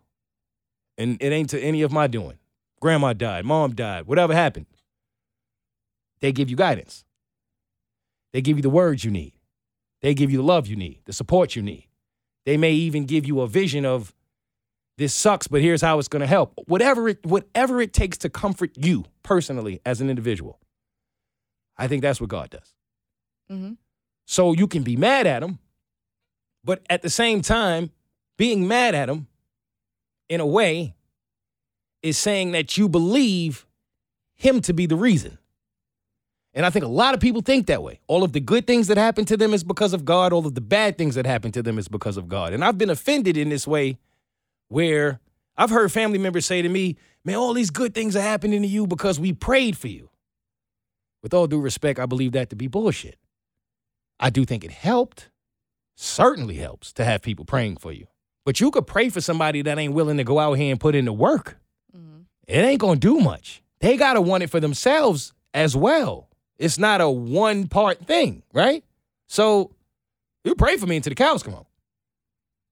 And 0.96 1.20
it 1.20 1.32
ain't 1.32 1.50
to 1.50 1.60
any 1.60 1.82
of 1.82 1.92
my 1.92 2.06
doing. 2.06 2.38
Grandma 2.80 3.12
died, 3.12 3.44
mom 3.44 3.74
died, 3.74 4.06
whatever 4.06 4.32
happened. 4.32 4.66
They 6.20 6.32
give 6.32 6.48
you 6.48 6.56
guidance. 6.56 7.04
They 8.32 8.40
give 8.40 8.56
you 8.56 8.62
the 8.62 8.70
words 8.70 9.04
you 9.04 9.10
need. 9.10 9.34
They 10.00 10.14
give 10.14 10.30
you 10.30 10.38
the 10.38 10.44
love 10.44 10.66
you 10.66 10.76
need, 10.76 11.00
the 11.04 11.12
support 11.12 11.56
you 11.56 11.62
need. 11.62 11.88
They 12.46 12.56
may 12.56 12.72
even 12.72 13.04
give 13.04 13.26
you 13.26 13.40
a 13.40 13.48
vision 13.48 13.84
of 13.84 14.14
this 14.98 15.14
sucks, 15.14 15.46
but 15.46 15.62
here's 15.62 15.80
how 15.80 15.98
it's 16.00 16.08
gonna 16.08 16.26
help. 16.26 16.52
Whatever 16.66 17.08
it 17.08 17.24
whatever 17.24 17.80
it 17.80 17.92
takes 17.92 18.18
to 18.18 18.28
comfort 18.28 18.72
you 18.76 19.04
personally 19.22 19.80
as 19.86 20.00
an 20.00 20.10
individual. 20.10 20.58
I 21.76 21.86
think 21.86 22.02
that's 22.02 22.20
what 22.20 22.28
God 22.28 22.50
does. 22.50 22.74
Mm-hmm. 23.50 23.74
So 24.26 24.52
you 24.52 24.66
can 24.66 24.82
be 24.82 24.96
mad 24.96 25.26
at 25.26 25.42
him, 25.42 25.60
but 26.64 26.84
at 26.90 27.02
the 27.02 27.10
same 27.10 27.40
time, 27.40 27.92
being 28.36 28.66
mad 28.66 28.96
at 28.96 29.08
him 29.08 29.28
in 30.28 30.40
a 30.40 30.46
way 30.46 30.96
is 32.02 32.18
saying 32.18 32.52
that 32.52 32.76
you 32.76 32.88
believe 32.88 33.66
him 34.34 34.60
to 34.62 34.72
be 34.72 34.86
the 34.86 34.96
reason. 34.96 35.38
And 36.54 36.66
I 36.66 36.70
think 36.70 36.84
a 36.84 36.88
lot 36.88 37.14
of 37.14 37.20
people 37.20 37.40
think 37.40 37.68
that 37.68 37.84
way. 37.84 38.00
All 38.08 38.24
of 38.24 38.32
the 38.32 38.40
good 38.40 38.66
things 38.66 38.88
that 38.88 38.96
happen 38.96 39.24
to 39.26 39.36
them 39.36 39.54
is 39.54 39.62
because 39.62 39.92
of 39.92 40.04
God, 40.04 40.32
all 40.32 40.44
of 40.44 40.56
the 40.56 40.60
bad 40.60 40.98
things 40.98 41.14
that 41.14 41.24
happen 41.24 41.52
to 41.52 41.62
them 41.62 41.78
is 41.78 41.86
because 41.86 42.16
of 42.16 42.28
God. 42.28 42.52
And 42.52 42.64
I've 42.64 42.78
been 42.78 42.90
offended 42.90 43.36
in 43.36 43.48
this 43.48 43.66
way 43.66 43.98
where 44.68 45.20
I've 45.56 45.70
heard 45.70 45.90
family 45.92 46.18
members 46.18 46.46
say 46.46 46.62
to 46.62 46.68
me, 46.68 46.96
Man, 47.24 47.36
all 47.36 47.52
these 47.52 47.70
good 47.70 47.94
things 47.94 48.16
are 48.16 48.22
happening 48.22 48.62
to 48.62 48.68
you 48.68 48.86
because 48.86 49.20
we 49.20 49.32
prayed 49.32 49.76
for 49.76 49.88
you. 49.88 50.08
With 51.22 51.34
all 51.34 51.46
due 51.46 51.60
respect, 51.60 51.98
I 51.98 52.06
believe 52.06 52.32
that 52.32 52.48
to 52.50 52.56
be 52.56 52.68
bullshit. 52.68 53.18
I 54.20 54.30
do 54.30 54.44
think 54.44 54.64
it 54.64 54.70
helped, 54.70 55.28
certainly 55.94 56.54
helps 56.54 56.92
to 56.94 57.04
have 57.04 57.22
people 57.22 57.44
praying 57.44 57.76
for 57.76 57.92
you. 57.92 58.06
But 58.46 58.60
you 58.60 58.70
could 58.70 58.86
pray 58.86 59.10
for 59.10 59.20
somebody 59.20 59.62
that 59.62 59.78
ain't 59.78 59.92
willing 59.92 60.16
to 60.16 60.24
go 60.24 60.38
out 60.38 60.54
here 60.54 60.70
and 60.70 60.80
put 60.80 60.94
in 60.94 61.04
the 61.04 61.12
work. 61.12 61.58
Mm-hmm. 61.94 62.22
It 62.46 62.60
ain't 62.60 62.80
gonna 62.80 62.98
do 62.98 63.18
much. 63.18 63.62
They 63.80 63.96
gotta 63.96 64.20
want 64.20 64.42
it 64.42 64.50
for 64.50 64.60
themselves 64.60 65.34
as 65.52 65.76
well. 65.76 66.28
It's 66.56 66.78
not 66.78 67.00
a 67.00 67.10
one 67.10 67.68
part 67.68 68.06
thing, 68.06 68.42
right? 68.52 68.84
So 69.26 69.72
you 70.44 70.54
pray 70.54 70.76
for 70.76 70.86
me 70.86 70.96
until 70.96 71.10
the 71.10 71.14
cows 71.14 71.42
come 71.42 71.54
home. 71.54 71.66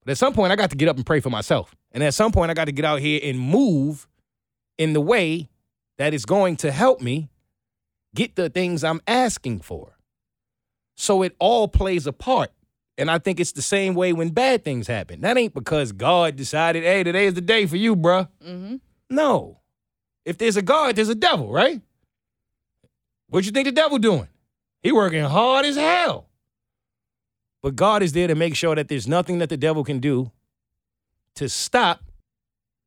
But 0.05 0.13
at 0.13 0.19
some 0.19 0.33
point, 0.33 0.53
I 0.53 0.57
got 0.57 0.71
to 0.71 0.77
get 0.77 0.89
up 0.89 0.97
and 0.97 1.05
pray 1.05 1.21
for 1.21 1.31
myself. 1.31 1.75
And 1.97 2.05
at 2.05 2.13
some 2.13 2.31
point, 2.31 2.51
I 2.51 2.55
got 2.55 2.67
to 2.67 2.73
get 2.73 2.85
out 2.85 3.01
here 3.01 3.19
and 3.23 3.41
move 3.41 4.07
in 4.77 4.93
the 4.93 5.01
way 5.01 5.49
that 5.97 6.13
is 6.13 6.27
going 6.27 6.57
to 6.57 6.71
help 6.71 7.01
me 7.01 7.31
get 8.15 8.37
the 8.37 8.51
things 8.51 8.85
I'm 8.85 9.01
asking 9.07 9.61
for. 9.61 9.97
So 10.95 11.23
it 11.23 11.35
all 11.39 11.69
plays 11.69 12.07
a 12.07 12.13
part. 12.13 12.51
And 12.99 13.11
I 13.11 13.19
think 13.19 13.41
it's 13.41 13.53
the 13.53 13.63
same 13.63 13.95
way 13.95 14.13
when 14.13 14.29
bad 14.29 14.63
things 14.63 14.87
happen. 14.87 15.23
That 15.23 15.39
ain't 15.39 15.55
because 15.55 15.93
God 15.93 16.37
decided, 16.37 16.83
hey, 16.83 17.03
today 17.03 17.25
is 17.25 17.33
the 17.33 17.41
day 17.41 17.65
for 17.65 17.79
you, 17.79 17.97
bruh. 17.97 18.29
Mm-hmm. 18.47 18.77
No. 19.09 19.61
If 20.27 20.37
there's 20.37 20.59
a 20.59 20.63
God, 20.63 20.97
there's 20.97 21.09
a 21.09 21.15
devil, 21.15 21.51
right? 21.51 21.81
What 23.31 23.47
you 23.47 23.53
think 23.53 23.69
the 23.69 23.73
devil 23.73 23.97
doing? 23.97 24.29
He 24.83 24.93
working 24.93 25.25
hard 25.25 25.65
as 25.65 25.77
hell. 25.77 26.29
But 27.63 27.75
God 27.75 28.03
is 28.03 28.13
there 28.13 28.29
to 28.29 28.35
make 28.35 28.55
sure 28.55 28.75
that 28.75 28.89
there's 28.89 29.09
nothing 29.09 29.39
that 29.39 29.49
the 29.49 29.57
devil 29.57 29.83
can 29.83 29.99
do 29.99 30.31
to 31.37 31.49
stop 31.49 32.03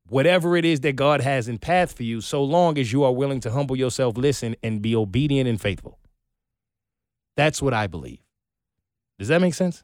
whatever 0.08 0.58
it 0.58 0.66
is 0.66 0.82
that 0.82 0.96
God 0.96 1.22
has 1.22 1.48
in 1.48 1.58
path 1.58 1.94
for 1.94 2.04
you, 2.04 2.22
so 2.22 2.44
long 2.44 2.78
as 2.78 2.92
you 2.92 3.04
are 3.04 3.14
willing 3.14 3.40
to 3.42 3.52
humble 3.52 3.76
yourself, 3.76 4.18
listen, 4.18 4.56
and 4.64 4.82
be 4.82 4.96
obedient 4.96 5.48
and 5.48 5.62
faithful. 5.62 6.00
That's 7.38 7.62
what 7.62 7.74
I 7.74 7.88
believe. 7.88 8.20
Does 9.18 9.28
that 9.28 9.42
make 9.42 9.54
sense? 9.54 9.84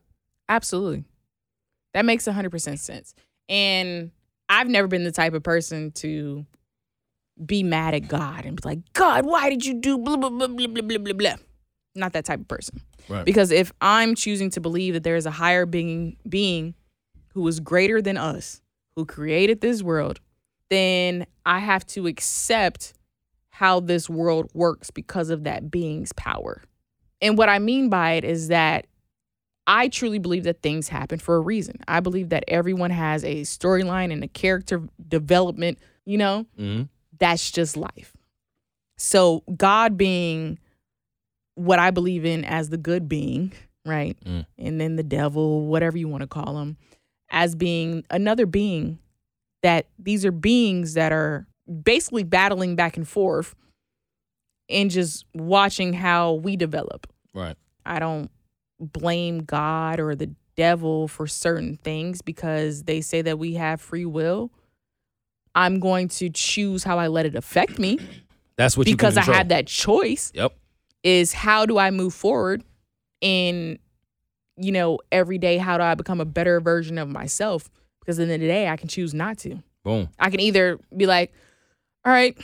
Absolutely. 0.50 1.06
That 1.94 2.06
makes 2.06 2.26
100% 2.26 2.80
sense. 2.80 3.16
And 3.48 4.12
I've 4.50 4.68
never 4.68 4.88
been 4.88 5.04
the 5.04 5.12
type 5.12 5.34
of 5.34 5.44
person 5.44 5.92
to 5.94 6.46
be 7.44 7.64
mad 7.64 7.94
at 7.94 8.08
God 8.08 8.46
and 8.46 8.62
be 8.62 8.68
like, 8.68 8.80
God, 8.94 9.26
why 9.26 9.50
did 9.50 9.66
you 9.66 9.76
do 9.76 9.98
blah, 9.98 10.18
blah, 10.18 10.30
blah, 10.30 10.48
blah, 10.48 10.68
blah, 10.68 10.82
blah, 10.82 10.98
blah, 10.98 11.14
blah. 11.14 11.36
Not 11.94 12.14
that 12.14 12.26
type 12.26 12.42
of 12.42 12.48
person. 12.48 12.82
Right. 13.08 13.26
Because 13.26 13.52
if 13.52 13.72
I'm 13.82 14.16
choosing 14.16 14.50
to 14.52 14.62
believe 14.62 14.94
that 14.94 15.04
there 15.04 15.16
is 15.16 15.26
a 15.26 15.32
higher 15.32 15.66
being, 15.66 16.18
being 16.28 16.74
who 17.36 17.48
is 17.48 17.60
greater 17.60 18.02
than 18.02 18.18
us, 18.18 18.62
who 18.96 19.06
created 19.06 19.62
this 19.62 19.84
world, 19.84 20.20
then 20.72 21.28
I 21.46 21.60
have 21.60 21.86
to 21.88 22.08
accept 22.08 22.94
how 23.50 23.80
this 23.80 24.10
world 24.10 24.50
works 24.54 24.90
because 24.90 25.30
of 25.30 25.44
that 25.44 25.70
being's 25.70 26.12
power. 26.14 26.64
And 27.22 27.38
what 27.38 27.48
I 27.50 27.60
mean 27.60 27.90
by 27.90 28.14
it 28.14 28.24
is 28.24 28.48
that 28.48 28.88
I 29.68 29.88
truly 29.88 30.20
believe 30.20 30.44
that 30.44 30.62
things 30.62 30.88
happen 30.90 31.20
for 31.20 31.36
a 31.36 31.40
reason. 31.40 31.80
I 31.88 32.00
believe 32.00 32.30
that 32.30 32.44
everyone 32.48 32.92
has 32.92 33.24
a 33.24 33.42
storyline 33.42 34.12
and 34.12 34.24
a 34.24 34.28
character 34.28 34.82
development, 35.08 35.80
you 36.06 36.18
know, 36.18 36.46
Mm-hmm. 36.60 36.84
that's 37.20 37.52
just 37.52 37.76
life. 37.78 38.16
So, 38.98 39.44
God 39.58 39.98
being 39.98 40.58
what 41.56 41.80
I 41.80 41.92
believe 41.92 42.26
in 42.26 42.46
as 42.46 42.70
the 42.70 42.78
good 42.78 43.08
being, 43.10 43.54
right? 43.86 44.18
Mm. 44.26 44.46
And 44.58 44.80
then 44.82 44.96
the 44.98 45.04
devil, 45.04 45.66
whatever 45.68 45.98
you 45.98 46.08
want 46.08 46.22
to 46.22 46.28
call 46.28 46.60
him, 46.60 46.78
as 47.36 47.54
being 47.54 48.04
another 48.10 48.48
being 48.48 48.98
that 49.62 49.86
these 50.00 50.26
are 50.26 50.32
beings 50.32 50.96
that 50.96 51.12
are 51.12 51.46
basically 51.84 52.24
battling 52.24 52.76
back 52.76 52.98
and 52.98 53.08
forth 53.08 53.54
and 54.70 54.90
just 54.90 55.26
watching 55.36 55.94
how 55.94 56.34
we 56.34 56.56
develop. 56.56 57.06
Right. 57.34 57.56
I 57.86 58.00
don't 58.00 58.32
blame 58.80 59.40
God 59.40 60.00
or 60.00 60.16
the 60.16 60.32
devil 60.56 61.08
for 61.10 61.28
certain 61.28 61.78
things 61.84 62.22
because 62.22 62.84
they 62.84 63.02
say 63.02 63.22
that 63.22 63.38
we 63.38 63.56
have 63.56 63.82
free 63.82 64.06
will. 64.06 64.50
I'm 65.54 65.80
going 65.80 66.08
to 66.10 66.30
choose 66.30 66.84
how 66.84 66.98
I 66.98 67.08
let 67.08 67.26
it 67.26 67.36
affect 67.36 67.78
me 67.78 68.00
That's 68.58 68.78
what 68.78 68.88
you 68.88 68.94
because 68.94 69.18
I 69.18 69.22
had 69.24 69.50
that 69.50 69.68
choice 69.68 70.32
Yep. 70.34 70.54
is 71.04 71.34
how 71.34 71.66
do 71.66 71.78
I 71.78 71.92
move 71.92 72.14
forward 72.14 72.64
in 73.20 73.80
you 74.58 74.72
know 74.72 75.00
every 75.12 75.38
day 75.38 75.58
how 75.58 75.78
do 75.78 75.84
I 75.84 75.96
become 75.96 76.22
a 76.22 76.26
better 76.26 76.60
version 76.60 76.98
of 76.98 77.10
myself 77.10 77.70
because 78.00 78.20
in 78.20 78.28
the 78.28 78.34
end 78.36 78.44
of 78.44 78.48
the 78.48 78.54
day 78.54 78.68
I 78.68 78.78
can 78.78 78.88
choose 78.88 79.14
not 79.14 79.38
to. 79.40 79.62
Boom. 79.84 80.10
I 80.18 80.30
can 80.30 80.40
either 80.40 80.80
be 80.96 81.06
like, 81.06 81.34
all 82.04 82.12
right, 82.12 82.38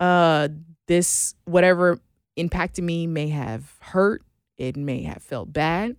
uh, 0.00 0.48
this 0.86 1.34
whatever 1.44 2.00
impacted 2.36 2.84
me 2.84 3.06
may 3.06 3.28
have 3.28 3.74
hurt, 3.80 4.22
it 4.56 4.76
may 4.76 5.02
have 5.02 5.22
felt 5.22 5.52
bad. 5.52 5.96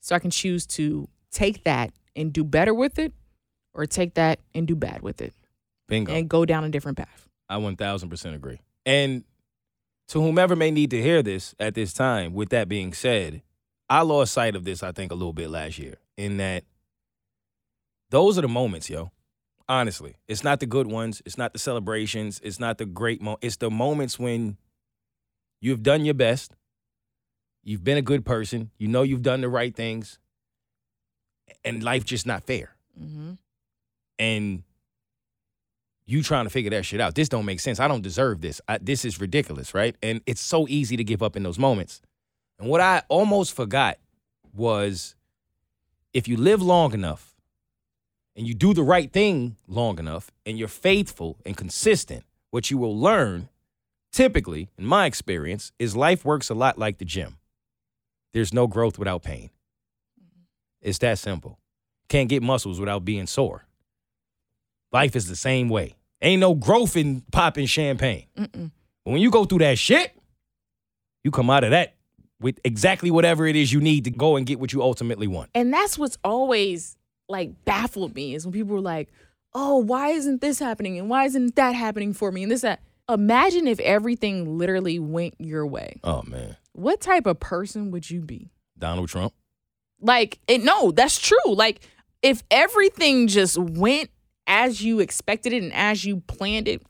So 0.00 0.16
I 0.16 0.18
can 0.18 0.30
choose 0.30 0.66
to 0.68 1.08
take 1.30 1.64
that 1.64 1.92
and 2.16 2.32
do 2.32 2.44
better 2.44 2.74
with 2.74 2.98
it, 2.98 3.12
or 3.74 3.86
take 3.86 4.14
that 4.14 4.40
and 4.54 4.66
do 4.66 4.74
bad 4.74 5.02
with 5.02 5.20
it 5.22 5.32
Bingo. 5.88 6.12
and 6.12 6.28
go 6.28 6.44
down 6.44 6.64
a 6.64 6.68
different 6.68 6.98
path. 6.98 7.28
I 7.48 7.56
1000% 7.56 8.34
agree. 8.34 8.60
And 8.84 9.24
to 10.08 10.20
whomever 10.20 10.56
may 10.56 10.70
need 10.70 10.90
to 10.90 11.00
hear 11.00 11.22
this 11.22 11.54
at 11.58 11.74
this 11.74 11.92
time, 11.92 12.34
with 12.34 12.50
that 12.50 12.68
being 12.68 12.92
said, 12.92 13.42
I 13.92 14.00
lost 14.00 14.32
sight 14.32 14.56
of 14.56 14.64
this, 14.64 14.82
I 14.82 14.92
think, 14.92 15.12
a 15.12 15.14
little 15.14 15.34
bit 15.34 15.50
last 15.50 15.78
year 15.78 15.96
in 16.16 16.38
that 16.38 16.64
those 18.10 18.38
are 18.38 18.40
the 18.40 18.48
moments, 18.48 18.88
yo. 18.88 19.10
Honestly, 19.68 20.16
it's 20.26 20.42
not 20.42 20.60
the 20.60 20.66
good 20.66 20.86
ones. 20.86 21.20
It's 21.26 21.36
not 21.36 21.52
the 21.52 21.58
celebrations. 21.58 22.40
It's 22.42 22.58
not 22.58 22.78
the 22.78 22.86
great 22.86 23.20
mo. 23.20 23.36
It's 23.42 23.56
the 23.56 23.70
moments 23.70 24.18
when 24.18 24.56
you've 25.60 25.82
done 25.82 26.06
your 26.06 26.14
best. 26.14 26.52
You've 27.62 27.84
been 27.84 27.98
a 27.98 28.02
good 28.02 28.24
person. 28.24 28.70
You 28.78 28.88
know 28.88 29.02
you've 29.02 29.20
done 29.22 29.42
the 29.42 29.50
right 29.50 29.76
things. 29.76 30.18
And 31.62 31.82
life 31.82 32.04
just 32.04 32.26
not 32.26 32.44
fair 32.44 32.74
Mm-hmm. 33.00 33.32
and 34.18 34.62
you 36.04 36.22
trying 36.22 36.44
to 36.44 36.50
figure 36.50 36.70
that 36.70 36.84
shit 36.84 37.00
out. 37.00 37.14
This 37.14 37.28
don't 37.28 37.46
make 37.46 37.60
sense. 37.60 37.80
I 37.80 37.88
don't 37.88 38.02
deserve 38.02 38.40
this. 38.40 38.60
I, 38.68 38.78
this 38.78 39.04
is 39.04 39.20
ridiculous, 39.20 39.72
right? 39.74 39.96
And 40.02 40.20
it's 40.26 40.40
so 40.42 40.66
easy 40.68 40.96
to 40.98 41.04
give 41.04 41.22
up 41.22 41.36
in 41.36 41.42
those 41.42 41.58
moments. 41.58 42.02
And 42.62 42.70
what 42.70 42.80
I 42.80 43.02
almost 43.08 43.56
forgot 43.56 43.98
was 44.54 45.16
if 46.14 46.28
you 46.28 46.36
live 46.36 46.62
long 46.62 46.94
enough 46.94 47.34
and 48.36 48.46
you 48.46 48.54
do 48.54 48.72
the 48.72 48.84
right 48.84 49.12
thing 49.12 49.56
long 49.66 49.98
enough 49.98 50.30
and 50.46 50.56
you're 50.56 50.68
faithful 50.68 51.38
and 51.44 51.56
consistent, 51.56 52.22
what 52.50 52.70
you 52.70 52.78
will 52.78 52.96
learn, 52.96 53.48
typically, 54.12 54.70
in 54.78 54.86
my 54.86 55.06
experience, 55.06 55.72
is 55.80 55.96
life 55.96 56.24
works 56.24 56.50
a 56.50 56.54
lot 56.54 56.78
like 56.78 56.98
the 56.98 57.04
gym. 57.04 57.38
There's 58.32 58.54
no 58.54 58.68
growth 58.68 58.96
without 58.96 59.24
pain. 59.24 59.50
Mm-hmm. 60.16 60.42
It's 60.82 60.98
that 60.98 61.18
simple. 61.18 61.58
Can't 62.08 62.28
get 62.28 62.44
muscles 62.44 62.78
without 62.78 63.04
being 63.04 63.26
sore. 63.26 63.66
Life 64.92 65.16
is 65.16 65.26
the 65.26 65.34
same 65.34 65.68
way. 65.68 65.96
Ain't 66.20 66.38
no 66.38 66.54
growth 66.54 66.96
in 66.96 67.22
popping 67.32 67.66
champagne. 67.66 68.26
Mm-mm. 68.38 68.70
But 69.04 69.10
when 69.10 69.20
you 69.20 69.32
go 69.32 69.46
through 69.46 69.58
that 69.58 69.80
shit, 69.80 70.16
you 71.24 71.32
come 71.32 71.50
out 71.50 71.64
of 71.64 71.72
that 71.72 71.96
with 72.42 72.58
exactly 72.64 73.10
whatever 73.10 73.46
it 73.46 73.56
is 73.56 73.72
you 73.72 73.80
need 73.80 74.04
to 74.04 74.10
go 74.10 74.36
and 74.36 74.46
get 74.46 74.60
what 74.60 74.72
you 74.72 74.82
ultimately 74.82 75.26
want. 75.26 75.50
And 75.54 75.72
that's 75.72 75.98
what's 75.98 76.18
always 76.24 76.96
like 77.28 77.64
baffled 77.64 78.14
me 78.14 78.34
is 78.34 78.44
when 78.44 78.52
people 78.52 78.74
were 78.74 78.80
like, 78.80 79.08
"Oh, 79.54 79.78
why 79.78 80.08
isn't 80.08 80.40
this 80.40 80.58
happening? 80.58 80.98
And 80.98 81.08
why 81.08 81.24
isn't 81.24 81.56
that 81.56 81.74
happening 81.74 82.12
for 82.12 82.30
me?" 82.32 82.42
And 82.42 82.52
this 82.52 82.62
that. 82.62 82.80
Imagine 83.08 83.66
if 83.66 83.80
everything 83.80 84.56
literally 84.58 84.98
went 84.98 85.34
your 85.38 85.66
way. 85.66 86.00
Oh 86.04 86.22
man, 86.22 86.56
What 86.72 87.00
type 87.00 87.26
of 87.26 87.40
person 87.40 87.90
would 87.90 88.08
you 88.08 88.22
be? 88.22 88.50
Donald 88.78 89.08
Trump. 89.08 89.34
Like, 90.00 90.38
it, 90.48 90.62
no, 90.62 90.92
that's 90.92 91.20
true. 91.20 91.36
Like, 91.54 91.80
if 92.22 92.42
everything 92.50 93.26
just 93.26 93.58
went 93.58 94.10
as 94.46 94.82
you 94.82 95.00
expected 95.00 95.52
it 95.52 95.62
and 95.62 95.72
as 95.72 96.04
you 96.04 96.20
planned 96.20 96.68
it, 96.68 96.82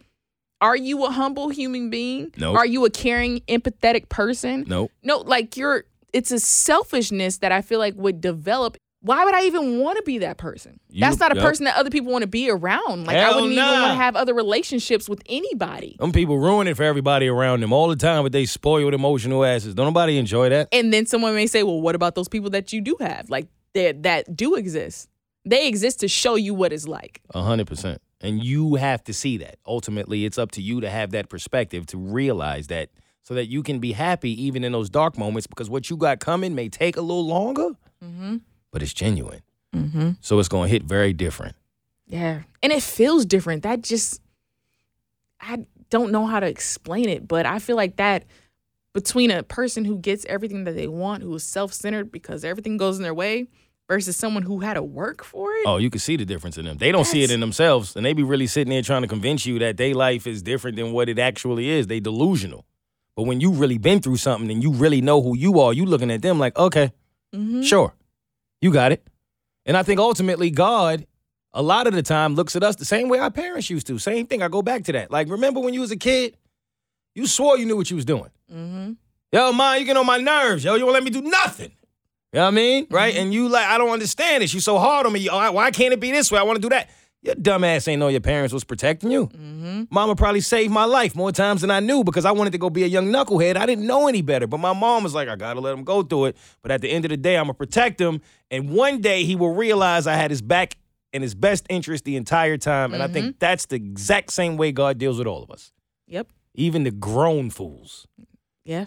are 0.63 0.77
you 0.77 1.05
a 1.05 1.11
humble 1.11 1.51
human 1.51 1.91
being? 1.91 2.33
Nope. 2.39 2.57
Are 2.57 2.65
you 2.65 2.85
a 2.87 2.91
caring, 2.91 3.41
empathetic 3.49 4.09
person? 4.09 4.65
Nope. 4.67 4.91
No, 5.03 5.19
like 5.19 5.57
you're 5.59 5.85
it's 6.15 6.31
a 6.31 6.39
selfishness 6.39 7.39
that 7.39 7.53
I 7.53 7.61
feel 7.63 7.79
like 7.79 7.95
would 7.97 8.21
develop. 8.21 8.77
Why 9.01 9.25
would 9.25 9.35
I 9.35 9.47
even 9.47 9.81
want 9.81 9.97
to 9.97 10.05
be 10.05 10.19
that 10.19 10.37
person? 10.39 10.79
You- 10.89 11.01
That's 11.01 11.19
not 11.19 11.33
a 11.33 11.35
yep. 11.35 11.45
person 11.45 11.65
that 11.65 11.77
other 11.77 11.91
people 11.91 12.13
want 12.13 12.23
to 12.23 12.29
be 12.29 12.49
around. 12.49 13.05
Like 13.07 13.17
I 13.17 13.35
wouldn't 13.35 13.53
even 13.53 13.65
want 13.65 13.91
to 13.91 13.95
have 13.97 14.15
other 14.15 14.33
relationships 14.33 15.09
with 15.09 15.21
anybody. 15.27 15.97
Some 16.01 16.13
people 16.13 16.39
ruin 16.39 16.69
it 16.69 16.77
for 16.77 16.85
everybody 16.85 17.27
around 17.27 17.61
them 17.63 17.73
all 17.73 17.89
the 17.89 17.97
time, 17.97 18.23
but 18.23 18.31
they 18.31 18.45
spoiled 18.47 18.95
emotional 18.95 19.45
asses. 19.45 19.75
Don't 19.75 19.87
nobody 19.87 20.19
enjoy 20.19 20.51
that. 20.51 20.69
And 20.71 20.93
then 20.93 21.07
someone 21.07 21.35
may 21.35 21.49
say, 21.49 21.65
"Well, 21.65 21.81
what 21.81 21.97
about 21.97 22.15
those 22.15 22.29
people 22.29 22.51
that 22.51 22.73
you 22.73 22.81
do 22.81 22.97
have? 23.01 23.29
Like 23.29 23.49
that 23.75 24.05
that 24.05 24.37
do 24.37 24.55
exist? 24.55 25.09
They 25.45 25.67
exist 25.67 25.99
to 26.01 26.09
show 26.09 26.37
you 26.37 26.55
what 26.55 26.73
it's 26.73 26.87
like." 26.87 27.21
A 27.35 27.43
hundred 27.43 27.67
percent. 27.67 28.01
And 28.23 28.43
you 28.43 28.77
have 28.77 29.03
to 29.05 29.13
see 29.13 29.37
that. 29.39 29.57
Ultimately, 29.67 30.25
it's 30.25 30.39
up 30.39 30.53
to 30.53 30.63
you 30.63 30.81
to 30.81 30.89
have 30.89 31.11
that 31.11 31.29
perspective 31.29 31.87
to 31.87 31.99
realize 31.99 32.69
that 32.69 32.91
so 33.25 33.35
that 33.35 33.47
you 33.47 33.63
can 33.63 33.79
be 33.81 33.93
happy 33.93 34.31
even 34.45 34.63
in 34.65 34.73
those 34.73 34.89
dark 34.91 35.19
moments 35.19 35.47
because 35.47 35.69
what 35.69 35.91
you 35.91 35.97
got 35.97 36.21
coming 36.21 36.55
may 36.55 36.69
take 36.69 36.97
a 36.97 37.01
little 37.01 37.27
longer, 37.27 37.71
Mm-hmm. 38.05 38.39
but 38.73 38.83
it's 38.83 38.93
genuine. 38.93 39.43
Mm-hmm. 39.75 40.11
So 40.21 40.39
it's 40.41 40.49
going 40.49 40.69
to 40.69 40.73
hit 40.73 40.83
very 40.83 41.13
different. 41.13 41.55
Yeah. 42.07 42.43
And 42.63 42.73
it 42.73 42.83
feels 42.83 43.25
different. 43.25 43.63
That 43.63 43.83
just, 43.83 44.21
I 45.41 45.65
don't 45.89 46.11
know 46.11 46.27
how 46.27 46.41
to 46.41 46.47
explain 46.47 47.09
it, 47.09 47.29
but 47.29 47.47
I 47.47 47.59
feel 47.61 47.77
like 47.77 47.97
that 47.97 48.25
between 48.93 49.31
a 49.31 49.43
person 49.45 49.85
who 49.85 49.99
gets 49.99 50.25
everything 50.27 50.65
that 50.65 50.73
they 50.75 50.89
want, 50.89 51.23
who 51.23 51.33
is 51.35 51.45
self 51.45 51.73
centered 51.73 52.11
because 52.11 52.45
everything 52.45 52.77
goes 52.77 52.97
in 52.97 53.03
their 53.05 53.15
way, 53.15 53.47
versus 53.93 54.17
someone 54.17 54.43
who 54.43 54.61
had 54.61 54.75
to 54.75 54.83
work 54.83 55.23
for 55.23 55.53
it. 55.53 55.65
Oh, 55.67 55.77
you 55.77 55.91
can 55.91 55.99
see 56.01 56.17
the 56.17 56.25
difference 56.25 56.57
in 56.57 56.65
them. 56.65 56.79
They 56.79 56.91
don't 56.93 57.05
see 57.05 57.23
it 57.23 57.31
in 57.31 57.41
themselves, 57.41 57.95
and 57.95 58.07
they 58.07 58.15
be 58.15 58.23
really 58.23 58.47
sitting 58.47 58.71
there 58.71 58.81
trying 58.81 59.03
to 59.03 59.09
convince 59.09 59.45
you 59.45 59.59
that 59.59 59.77
their 59.77 59.95
life 59.95 60.27
is 60.27 60.43
different 60.43 60.77
than 60.79 60.93
what 60.93 61.11
it 61.11 61.19
actually 61.19 61.69
is. 61.69 61.89
They 61.89 62.01
delusional. 62.01 62.65
But 63.17 63.25
when 63.25 63.43
you 63.43 63.51
really 63.51 63.77
been 63.77 64.01
through 64.01 64.17
something 64.17 64.51
and 64.51 64.63
you 64.63 64.73
really 64.73 65.03
know 65.03 65.21
who 65.21 65.37
you 65.37 65.61
are, 65.61 65.75
you 65.75 65.85
looking 65.85 66.11
at 66.11 66.23
them 66.23 66.39
like, 66.39 66.57
okay, 66.59 66.91
Mhm. 67.37 67.63
sure, 67.67 67.95
you 68.63 68.73
got 68.73 68.93
it. 68.93 69.07
And 69.67 69.77
I 69.77 69.83
think 69.83 70.01
ultimately 70.01 70.51
God, 70.51 71.07
a 71.53 71.61
lot 71.63 71.87
of 71.87 71.93
the 71.93 72.03
time, 72.03 72.35
looks 72.35 72.57
at 72.57 72.63
us 72.63 72.77
the 72.77 72.87
same 72.87 73.11
way 73.11 73.19
our 73.19 73.31
parents 73.31 73.69
used 73.69 73.87
to. 73.89 73.99
Same 73.99 74.27
thing. 74.27 74.43
I 74.43 74.49
go 74.49 74.63
back 74.63 74.85
to 74.85 74.93
that. 74.93 75.11
Like, 75.11 75.29
remember 75.29 75.61
when 75.61 75.75
you 75.75 75.81
was 75.83 75.91
a 75.91 75.97
kid, 75.99 76.35
you 77.15 77.27
swore 77.27 77.59
you 77.59 77.67
knew 77.67 77.77
what 77.77 77.91
you 77.91 77.97
was 77.97 78.07
doing. 78.07 78.31
Mhm. 78.51 78.97
Yo, 79.35 79.53
ma, 79.53 79.75
you 79.75 79.85
get 79.85 79.99
on 79.99 80.07
my 80.07 80.17
nerves. 80.19 80.65
Yo, 80.65 80.77
you 80.77 80.85
won't 80.87 80.95
let 80.95 81.05
me 81.05 81.11
do 81.11 81.21
nothing. 81.21 81.73
You 82.33 82.39
know 82.39 82.45
what 82.45 82.49
I 82.49 82.51
mean? 82.53 82.87
Right? 82.91 83.15
And 83.17 83.33
you 83.35 83.49
like, 83.49 83.67
I 83.67 83.77
don't 83.79 83.91
understand 83.91 84.43
this. 84.43 84.55
You 84.55 84.61
so 84.61 84.79
hard 84.79 85.07
on 85.07 85.13
me. 85.13 85.27
Why 85.29 85.71
can't 85.71 85.93
it 85.93 86.01
be 86.01 86.13
this 86.13 86.31
way? 86.33 86.39
I 86.39 86.43
want 86.45 86.57
to 86.57 86.63
do 86.63 86.71
that. 86.71 86.89
Your 87.25 87.37
dumb 87.37 87.63
ass 87.63 87.87
ain't 87.87 88.01
know 88.01 88.09
your 88.09 88.21
parents 88.21 88.53
was 88.53 88.65
protecting 88.65 89.11
you. 89.13 89.29
Mama 89.91 90.17
probably 90.17 90.41
saved 90.41 90.73
my 90.73 90.85
life 90.87 91.15
more 91.15 91.31
times 91.31 91.61
than 91.61 91.71
I 91.71 91.79
knew 91.79 92.03
because 92.03 92.25
I 92.25 92.33
wanted 92.33 92.51
to 92.53 92.59
go 92.59 92.69
be 92.69 92.83
a 92.83 92.87
young 92.89 93.09
knucklehead. 93.13 93.57
I 93.57 93.65
didn't 93.67 93.87
know 93.87 94.09
any 94.09 94.23
better. 94.23 94.47
But 94.49 94.59
my 94.59 94.73
mom 94.73 95.05
was 95.05 95.15
like, 95.15 95.29
I 95.29 95.37
gotta 95.37 95.61
let 95.61 95.73
him 95.75 95.85
go 95.85 96.03
through 96.03 96.27
it. 96.27 96.37
But 96.63 96.73
at 96.73 96.81
the 96.81 96.91
end 96.91 97.05
of 97.05 97.11
the 97.11 97.17
day, 97.17 97.37
I'm 97.37 97.45
gonna 97.45 97.55
protect 97.55 98.01
him. 98.01 98.23
And 98.51 98.71
one 98.71 99.01
day 99.01 99.23
he 99.25 99.37
will 99.37 99.55
realize 99.55 100.07
I 100.09 100.15
had 100.15 100.31
his 100.33 100.43
back 100.43 100.77
in 101.13 101.23
his 101.23 101.35
best 101.37 101.65
interest 101.69 102.05
the 102.05 102.17
entire 102.17 102.57
time. 102.57 102.93
And 102.95 103.03
I 103.03 103.07
Mm-hmm. 103.07 103.13
think 103.15 103.39
that's 103.39 103.67
the 103.67 103.77
exact 103.77 104.33
same 104.33 104.57
way 104.57 104.73
God 104.73 104.99
deals 104.99 105.19
with 105.19 105.27
all 105.29 105.43
of 105.45 105.51
us, 105.51 105.73
Yep. 106.09 106.27
even 106.55 106.83
the 106.85 106.91
grown 106.91 107.51
fools. 107.51 108.09
Yeah. 108.65 108.87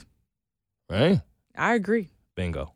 Right? 0.89 1.21
I 1.55 1.75
agree. 1.75 2.09
Bingo. 2.35 2.73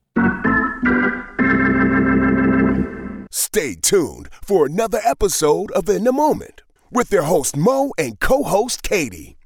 Stay 3.52 3.74
tuned 3.74 4.30
for 4.44 4.68
another 4.68 5.00
episode 5.04 5.72
of 5.72 5.90
In 5.90 6.04
the 6.04 6.12
Moment 6.12 6.62
with 6.92 7.10
their 7.10 7.24
host 7.24 7.58
Mo 7.58 7.92
and 7.98 8.20
co 8.20 8.44
host 8.44 8.84
Katie. 8.84 9.39